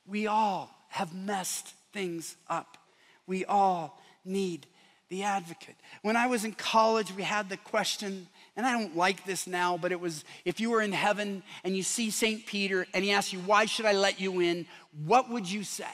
We 0.07 0.27
all 0.27 0.71
have 0.89 1.15
messed 1.15 1.75
things 1.93 2.37
up. 2.49 2.79
We 3.27 3.45
all 3.45 4.01
need 4.25 4.67
the 5.09 5.25
advocate. 5.25 5.77
When 6.03 6.17
I 6.17 6.27
was 6.27 6.45
in 6.45 6.53
college, 6.53 7.15
we 7.15 7.23
had 7.23 7.49
the 7.49 7.57
question 7.57 8.29
and 8.59 8.67
I 8.67 8.73
don't 8.73 8.97
like 8.97 9.25
this 9.25 9.47
now, 9.47 9.79
but 9.79 9.93
it 9.93 10.01
was 10.01 10.25
if 10.45 10.59
you 10.59 10.71
were 10.71 10.83
in 10.83 10.91
heaven 10.91 11.45
and 11.63 11.77
you 11.77 11.85
see 11.85 12.11
St. 12.11 12.45
Peter 12.45 12.89
and 12.93 13.05
he 13.05 13.13
asks 13.13 13.33
you, 13.33 13.39
Why 13.39 13.67
should 13.67 13.87
I 13.87 13.93
let 13.93 14.21
you 14.21 14.41
in? 14.41 14.67
What 15.07 15.31
would 15.31 15.51
you 15.51 15.63
say? 15.63 15.87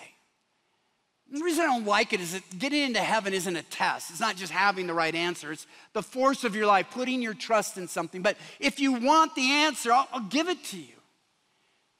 the 1.30 1.42
reason 1.42 1.64
I 1.64 1.66
don't 1.66 1.86
like 1.86 2.12
it 2.12 2.20
is 2.20 2.32
that 2.32 2.58
getting 2.58 2.82
into 2.82 3.00
heaven 3.00 3.34
isn't 3.34 3.56
a 3.56 3.62
test. 3.64 4.10
It's 4.10 4.20
not 4.20 4.36
just 4.36 4.52
having 4.52 4.86
the 4.86 4.94
right 4.94 5.14
answer, 5.14 5.52
it's 5.52 5.66
the 5.92 6.02
force 6.02 6.44
of 6.44 6.54
your 6.54 6.66
life, 6.66 6.86
putting 6.90 7.20
your 7.20 7.34
trust 7.34 7.76
in 7.76 7.88
something. 7.88 8.22
But 8.22 8.36
if 8.60 8.78
you 8.78 8.92
want 8.92 9.34
the 9.34 9.50
answer, 9.50 9.92
I'll, 9.92 10.08
I'll 10.12 10.20
give 10.20 10.48
it 10.48 10.62
to 10.66 10.78
you. 10.78 10.94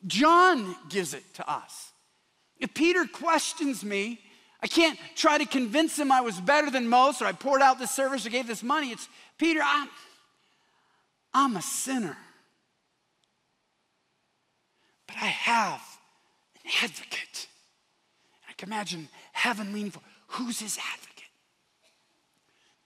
John 0.07 0.77
gives 0.89 1.15
it 1.15 1.25
to 1.35 1.51
us. 1.51 1.91
If 2.59 2.73
Peter 2.75 3.07
questions 3.07 3.85
me, 3.85 4.21
I 4.63 4.67
can't 4.67 4.99
try 5.17 5.37
to 5.37 5.47
convince 5.47 5.99
him 5.99 6.13
I 6.13 6.21
was 6.21 6.41
better 6.41 6.71
than 6.71 6.89
most 6.89 7.21
or 7.21 7.27
I 7.27 7.33
poured 7.33 7.61
out 7.61 7.79
this 7.79 7.91
service 7.91 8.25
or 8.25 8.31
gave 8.31 8.47
this 8.47 8.63
money. 8.63 8.93
It's 8.93 9.09
Peter, 9.37 9.61
I'm. 9.63 9.89
I'm 11.35 11.57
a 11.57 11.63
sinner. 11.63 12.17
But 15.07 15.17
I 15.17 15.27
have 15.27 15.83
an 16.65 16.71
advocate. 16.83 17.49
I 18.49 18.53
can 18.53 18.69
imagine 18.69 19.09
heaven 19.33 19.73
leaning 19.73 19.91
for 19.91 20.01
who's 20.29 20.61
his 20.61 20.79
advocate? 20.79 21.25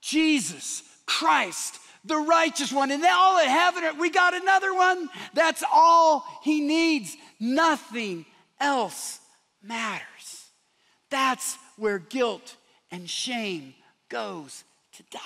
Jesus 0.01 0.83
Christ, 1.05 1.79
the 2.03 2.17
righteous 2.17 2.73
one. 2.73 2.91
And 2.91 3.05
all 3.05 3.39
in 3.39 3.47
heaven, 3.47 3.97
we 3.99 4.09
got 4.09 4.33
another 4.33 4.73
one. 4.73 5.09
That's 5.33 5.63
all 5.71 6.25
he 6.43 6.61
needs. 6.61 7.15
Nothing 7.39 8.25
else 8.59 9.19
matters. 9.61 10.49
That's 11.09 11.57
where 11.77 11.99
guilt 11.99 12.55
and 12.91 13.09
shame 13.09 13.73
goes 14.09 14.63
to 14.93 15.03
die. 15.11 15.19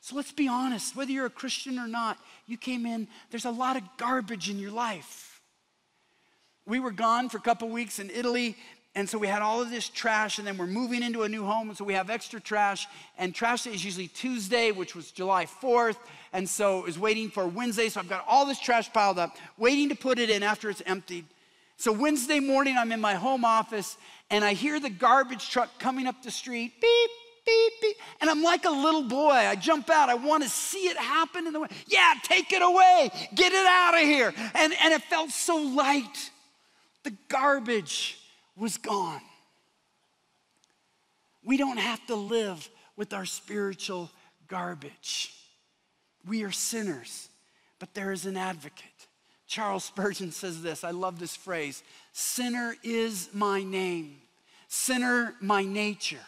So 0.00 0.16
let's 0.16 0.32
be 0.32 0.48
honest, 0.48 0.96
whether 0.96 1.12
you're 1.12 1.26
a 1.26 1.30
Christian 1.30 1.78
or 1.78 1.86
not, 1.86 2.18
you 2.46 2.56
came 2.56 2.86
in, 2.86 3.06
there's 3.30 3.44
a 3.44 3.50
lot 3.50 3.76
of 3.76 3.82
garbage 3.98 4.48
in 4.48 4.58
your 4.58 4.70
life. 4.70 5.42
We 6.66 6.80
were 6.80 6.90
gone 6.90 7.28
for 7.28 7.36
a 7.36 7.42
couple 7.42 7.68
weeks 7.68 7.98
in 7.98 8.10
Italy, 8.10 8.56
and 8.94 9.08
so 9.08 9.18
we 9.18 9.26
had 9.26 9.42
all 9.42 9.60
of 9.60 9.70
this 9.70 9.88
trash, 9.88 10.38
and 10.38 10.46
then 10.46 10.56
we're 10.56 10.66
moving 10.66 11.02
into 11.02 11.22
a 11.22 11.28
new 11.28 11.44
home, 11.44 11.68
and 11.68 11.76
so 11.76 11.84
we 11.84 11.94
have 11.94 12.10
extra 12.10 12.40
trash. 12.40 12.88
And 13.18 13.34
trash 13.34 13.64
day 13.64 13.72
is 13.72 13.84
usually 13.84 14.08
Tuesday, 14.08 14.72
which 14.72 14.96
was 14.96 15.10
July 15.10 15.46
4th, 15.46 15.96
and 16.32 16.48
so 16.48 16.80
it 16.80 16.86
was 16.86 16.98
waiting 16.98 17.30
for 17.30 17.46
Wednesday. 17.46 17.88
So 17.88 18.00
I've 18.00 18.08
got 18.08 18.24
all 18.26 18.46
this 18.46 18.58
trash 18.58 18.92
piled 18.92 19.18
up, 19.18 19.36
waiting 19.58 19.90
to 19.90 19.94
put 19.94 20.18
it 20.18 20.30
in 20.30 20.42
after 20.42 20.70
it's 20.70 20.82
emptied. 20.86 21.26
So 21.76 21.92
Wednesday 21.92 22.40
morning, 22.40 22.76
I'm 22.76 22.90
in 22.90 23.00
my 23.00 23.14
home 23.14 23.44
office, 23.44 23.96
and 24.30 24.44
I 24.44 24.54
hear 24.54 24.80
the 24.80 24.90
garbage 24.90 25.50
truck 25.50 25.78
coming 25.78 26.06
up 26.06 26.22
the 26.22 26.30
street, 26.30 26.80
beep, 26.80 27.10
beep, 27.50 27.72
beep. 27.80 27.96
And 28.20 28.30
I'm 28.30 28.42
like 28.42 28.64
a 28.64 28.70
little 28.70 29.02
boy. 29.02 29.30
I 29.30 29.54
jump 29.56 29.90
out. 29.90 30.08
I 30.08 30.14
want 30.14 30.42
to 30.42 30.48
see 30.48 30.88
it 30.88 30.96
happen 30.96 31.46
in 31.46 31.52
the 31.52 31.60
way. 31.60 31.68
Yeah, 31.86 32.14
take 32.22 32.52
it 32.52 32.62
away. 32.62 33.10
Get 33.34 33.52
it 33.52 33.66
out 33.66 33.94
of 33.94 34.00
here. 34.00 34.32
And, 34.54 34.72
and 34.82 34.94
it 34.94 35.02
felt 35.02 35.30
so 35.30 35.56
light. 35.56 36.30
The 37.02 37.12
garbage 37.28 38.18
was 38.56 38.76
gone. 38.76 39.22
We 41.42 41.56
don't 41.56 41.78
have 41.78 42.04
to 42.06 42.14
live 42.14 42.68
with 42.96 43.12
our 43.12 43.24
spiritual 43.24 44.10
garbage. 44.48 45.32
We 46.26 46.44
are 46.44 46.52
sinners, 46.52 47.28
but 47.78 47.94
there 47.94 48.12
is 48.12 48.26
an 48.26 48.36
advocate. 48.36 48.84
Charles 49.46 49.84
Spurgeon 49.84 50.30
says 50.30 50.62
this 50.62 50.84
I 50.84 50.90
love 50.90 51.18
this 51.18 51.34
phrase 51.34 51.82
Sinner 52.12 52.76
is 52.84 53.30
my 53.32 53.62
name, 53.62 54.18
sinner 54.68 55.34
my 55.40 55.64
nature. 55.64 56.18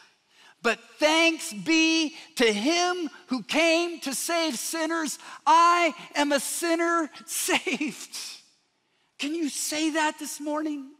But 0.62 0.78
thanks 0.98 1.52
be 1.52 2.14
to 2.36 2.52
him 2.52 3.10
who 3.26 3.42
came 3.42 3.98
to 4.00 4.14
save 4.14 4.56
sinners. 4.56 5.18
I 5.44 5.92
am 6.14 6.30
a 6.30 6.40
sinner 6.40 7.10
saved. 7.26 8.16
Can 9.18 9.34
you 9.34 9.48
say 9.48 9.90
that 9.90 10.18
this 10.18 10.40
morning? 10.40 10.90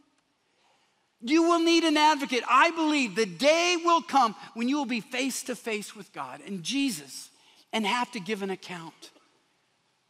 You 1.21 1.43
will 1.43 1.59
need 1.59 1.85
an 1.85 1.95
advocate. 1.95 2.43
I 2.49 2.71
believe 2.71 3.15
the 3.15 3.25
day 3.25 3.77
will 3.83 4.01
come 4.01 4.35
when 4.53 4.67
you 4.67 4.75
will 4.75 4.85
be 4.85 4.99
face 4.99 5.43
to 5.43 5.55
face 5.55 5.95
with 5.95 6.11
God 6.11 6.41
and 6.45 6.63
Jesus 6.63 7.29
and 7.71 7.85
have 7.85 8.11
to 8.11 8.19
give 8.19 8.43
an 8.43 8.49
account. 8.49 9.11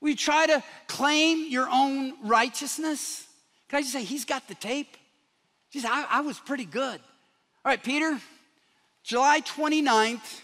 We 0.02 0.16
try 0.16 0.48
to 0.48 0.64
claim 0.88 1.46
your 1.50 1.70
own 1.70 2.14
righteousness. 2.28 3.28
Can 3.70 3.78
I 3.78 3.82
just 3.82 3.94
say, 3.94 4.04
He's 4.04 4.26
got 4.26 4.48
the 4.48 4.56
tape? 4.56 4.98
Geez, 5.72 5.86
I, 5.86 6.06
I 6.10 6.22
was 6.22 6.40
pretty 6.40 6.66
good. 6.66 7.00
All 7.66 7.72
right, 7.72 7.82
Peter, 7.82 8.20
July 9.04 9.42
29th, 9.42 10.42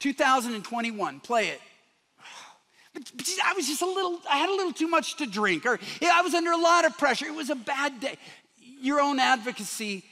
2021. 0.00 1.20
Play 1.20 1.48
it. 1.48 1.60
But 2.94 3.28
I 3.44 3.52
was 3.52 3.66
just 3.66 3.82
a 3.82 3.86
little, 3.86 4.20
I 4.30 4.38
had 4.38 4.48
a 4.48 4.54
little 4.54 4.72
too 4.72 4.88
much 4.88 5.16
to 5.16 5.26
drink, 5.26 5.66
or 5.66 5.78
I 6.02 6.22
was 6.22 6.32
under 6.32 6.52
a 6.52 6.56
lot 6.56 6.86
of 6.86 6.96
pressure. 6.96 7.26
It 7.26 7.34
was 7.34 7.50
a 7.50 7.54
bad 7.54 8.00
day. 8.00 8.16
Your 8.58 9.00
own 9.00 9.20
advocacy 9.20 10.04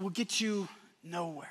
will 0.00 0.10
get 0.10 0.40
you 0.40 0.68
nowhere. 1.04 1.48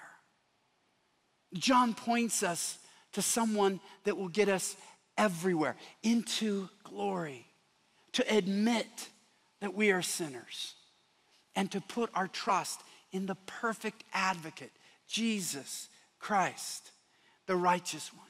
John 1.54 1.94
points 1.94 2.44
us 2.44 2.78
to 3.14 3.22
someone 3.22 3.80
that 4.04 4.18
will 4.18 4.28
get 4.28 4.50
us 4.50 4.76
everywhere 5.18 5.78
into 6.02 6.68
glory, 6.84 7.46
to 8.14 8.36
admit 8.36 9.10
that 9.62 9.74
we 9.74 9.92
are 9.92 10.02
sinners, 10.02 10.74
and 11.56 11.72
to 11.72 11.80
put 11.80 12.10
our 12.14 12.28
trust 12.28 12.82
in 13.14 13.26
the 13.26 13.36
perfect 13.46 14.04
advocate 14.12 14.72
Jesus 15.08 15.90
Christ, 16.20 16.92
the 17.48 17.56
righteous 17.56 18.14
one. 18.14 18.26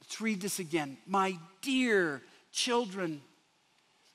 Let's 0.00 0.20
read 0.20 0.40
this 0.40 0.58
again. 0.58 0.98
My 1.06 1.38
dear 1.62 2.22
children, 2.50 3.22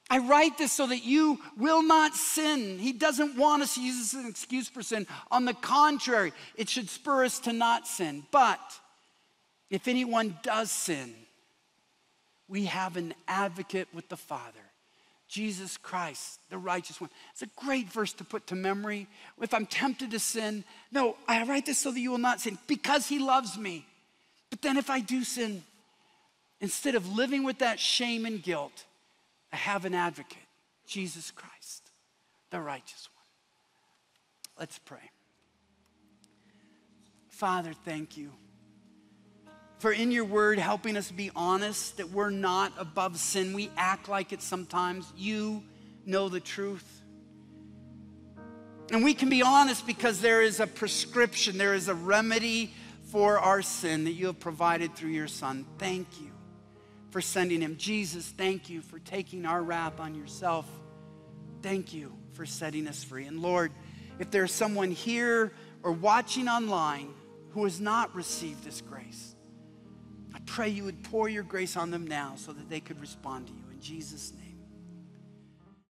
I 0.10 0.20
write 0.20 0.58
this 0.58 0.72
so 0.72 0.88
that 0.88 1.04
you 1.04 1.40
will 1.58 1.82
not 1.82 2.14
sin. 2.14 2.80
He 2.80 2.94
doesn't 2.94 3.38
want 3.38 3.64
us 3.64 3.76
to 3.76 3.82
use 3.82 3.98
this 3.98 4.14
as 4.14 4.24
an 4.24 4.30
excuse 4.30 4.70
for 4.70 4.82
sin. 4.82 5.06
On 5.32 5.46
the 5.46 5.54
contrary, 5.54 6.34
it 6.56 6.70
should 6.70 6.90
spur 6.90 7.26
us 7.26 7.40
to 7.40 7.54
not 7.54 7.88
sin. 7.88 8.26
But 8.32 8.60
if 9.70 9.88
anyone 9.88 10.38
does 10.44 10.72
sin, 10.72 11.14
we 12.48 12.66
have 12.66 12.96
an 12.96 13.14
advocate 13.28 13.90
with 13.94 14.08
the 14.08 14.16
Father, 14.16 14.60
Jesus 15.28 15.76
Christ, 15.78 16.40
the 16.50 16.58
righteous 16.58 17.02
one. 17.02 17.10
It's 17.34 17.42
a 17.42 17.50
great 17.58 17.92
verse 17.92 18.14
to 18.14 18.24
put 18.24 18.48
to 18.48 18.56
memory. 18.56 19.08
If 19.42 19.54
I'm 19.54 19.66
tempted 19.66 20.12
to 20.12 20.20
sin, 20.20 20.64
no, 20.92 21.18
I 21.28 21.44
write 21.44 21.66
this 21.66 21.80
so 21.80 21.92
that 21.92 22.00
you 22.00 22.12
will 22.12 22.18
not 22.18 22.40
sin 22.40 22.58
because 22.68 23.08
he 23.08 23.20
loves 23.20 23.58
me. 23.58 23.86
But 24.50 24.62
then 24.62 24.78
if 24.78 24.90
I 24.90 25.02
do 25.02 25.24
sin, 25.24 25.64
instead 26.62 26.96
of 26.96 27.16
living 27.16 27.44
with 27.44 27.60
that 27.60 27.80
shame 27.80 28.26
and 28.26 28.42
guilt, 28.42 28.86
I 29.52 29.58
have 29.58 29.84
an 29.84 29.94
advocate, 29.94 30.38
Jesus 30.86 31.32
Christ, 31.32 31.92
the 32.50 32.62
righteous 32.62 33.10
one. 33.14 34.62
Let's 34.62 34.80
pray. 34.80 35.12
Father, 37.30 37.74
thank 37.86 38.18
you 38.18 38.32
for 39.80 39.92
in 39.92 40.12
your 40.12 40.26
word 40.26 40.60
helping 40.60 40.98
us 40.98 41.12
be 41.12 41.32
honest 41.36 41.98
that 41.98 42.10
we're 42.10 42.30
not 42.30 42.74
above 42.78 43.18
sin. 43.18 43.54
We 43.54 43.70
act 43.78 44.10
like 44.10 44.34
it 44.34 44.42
sometimes. 44.42 45.12
You 45.16 45.64
know 46.06 46.30
the 46.30 46.40
truth. 46.40 47.02
And 48.92 49.04
we 49.04 49.14
can 49.14 49.30
be 49.30 49.42
honest 49.42 49.86
because 49.86 50.22
there 50.22 50.42
is 50.42 50.60
a 50.60 50.68
prescription, 50.68 51.58
there 51.58 51.74
is 51.74 51.90
a 51.90 51.94
remedy 51.94 52.72
for 53.12 53.40
our 53.40 53.62
sin 53.62 54.06
that 54.06 54.14
you 54.14 54.28
have 54.28 54.40
provided 54.40 54.96
through 54.96 55.12
your 55.12 55.28
Son. 55.28 55.66
Thank 55.78 56.08
you 56.22 56.32
for 57.12 57.22
sending 57.22 57.62
him. 57.62 57.78
Jesus, 57.78 58.28
thank 58.28 58.70
you 58.70 58.82
for 58.82 59.00
taking 59.00 59.46
our 59.46 59.62
wrath 59.62 60.00
on 60.00 60.16
yourself. 60.16 60.66
Thank 61.62 61.94
you 61.94 62.14
for 62.34 62.46
setting 62.46 62.88
us 62.88 63.04
free. 63.04 63.26
And 63.26 63.42
Lord, 63.42 63.72
if 64.20 64.32
there's 64.32 64.52
someone 64.52 64.92
here 64.92 65.54
or 65.84 65.92
watching 65.92 66.48
online 66.48 67.14
who 67.52 67.64
has 67.64 67.80
not 67.80 68.14
received 68.16 68.64
this 68.64 68.82
grace, 68.82 69.27
pray 70.48 70.70
you 70.70 70.84
would 70.86 71.04
pour 71.04 71.30
your 71.30 71.44
grace 71.44 71.78
on 71.78 71.92
them 71.92 72.08
now 72.08 72.34
so 72.36 72.52
that 72.52 72.70
they 72.70 72.80
could 72.80 73.00
respond 73.00 73.48
to 73.48 73.54
you. 73.54 73.64
In 73.72 73.80
Jesus' 73.80 74.34
name. 74.34 74.47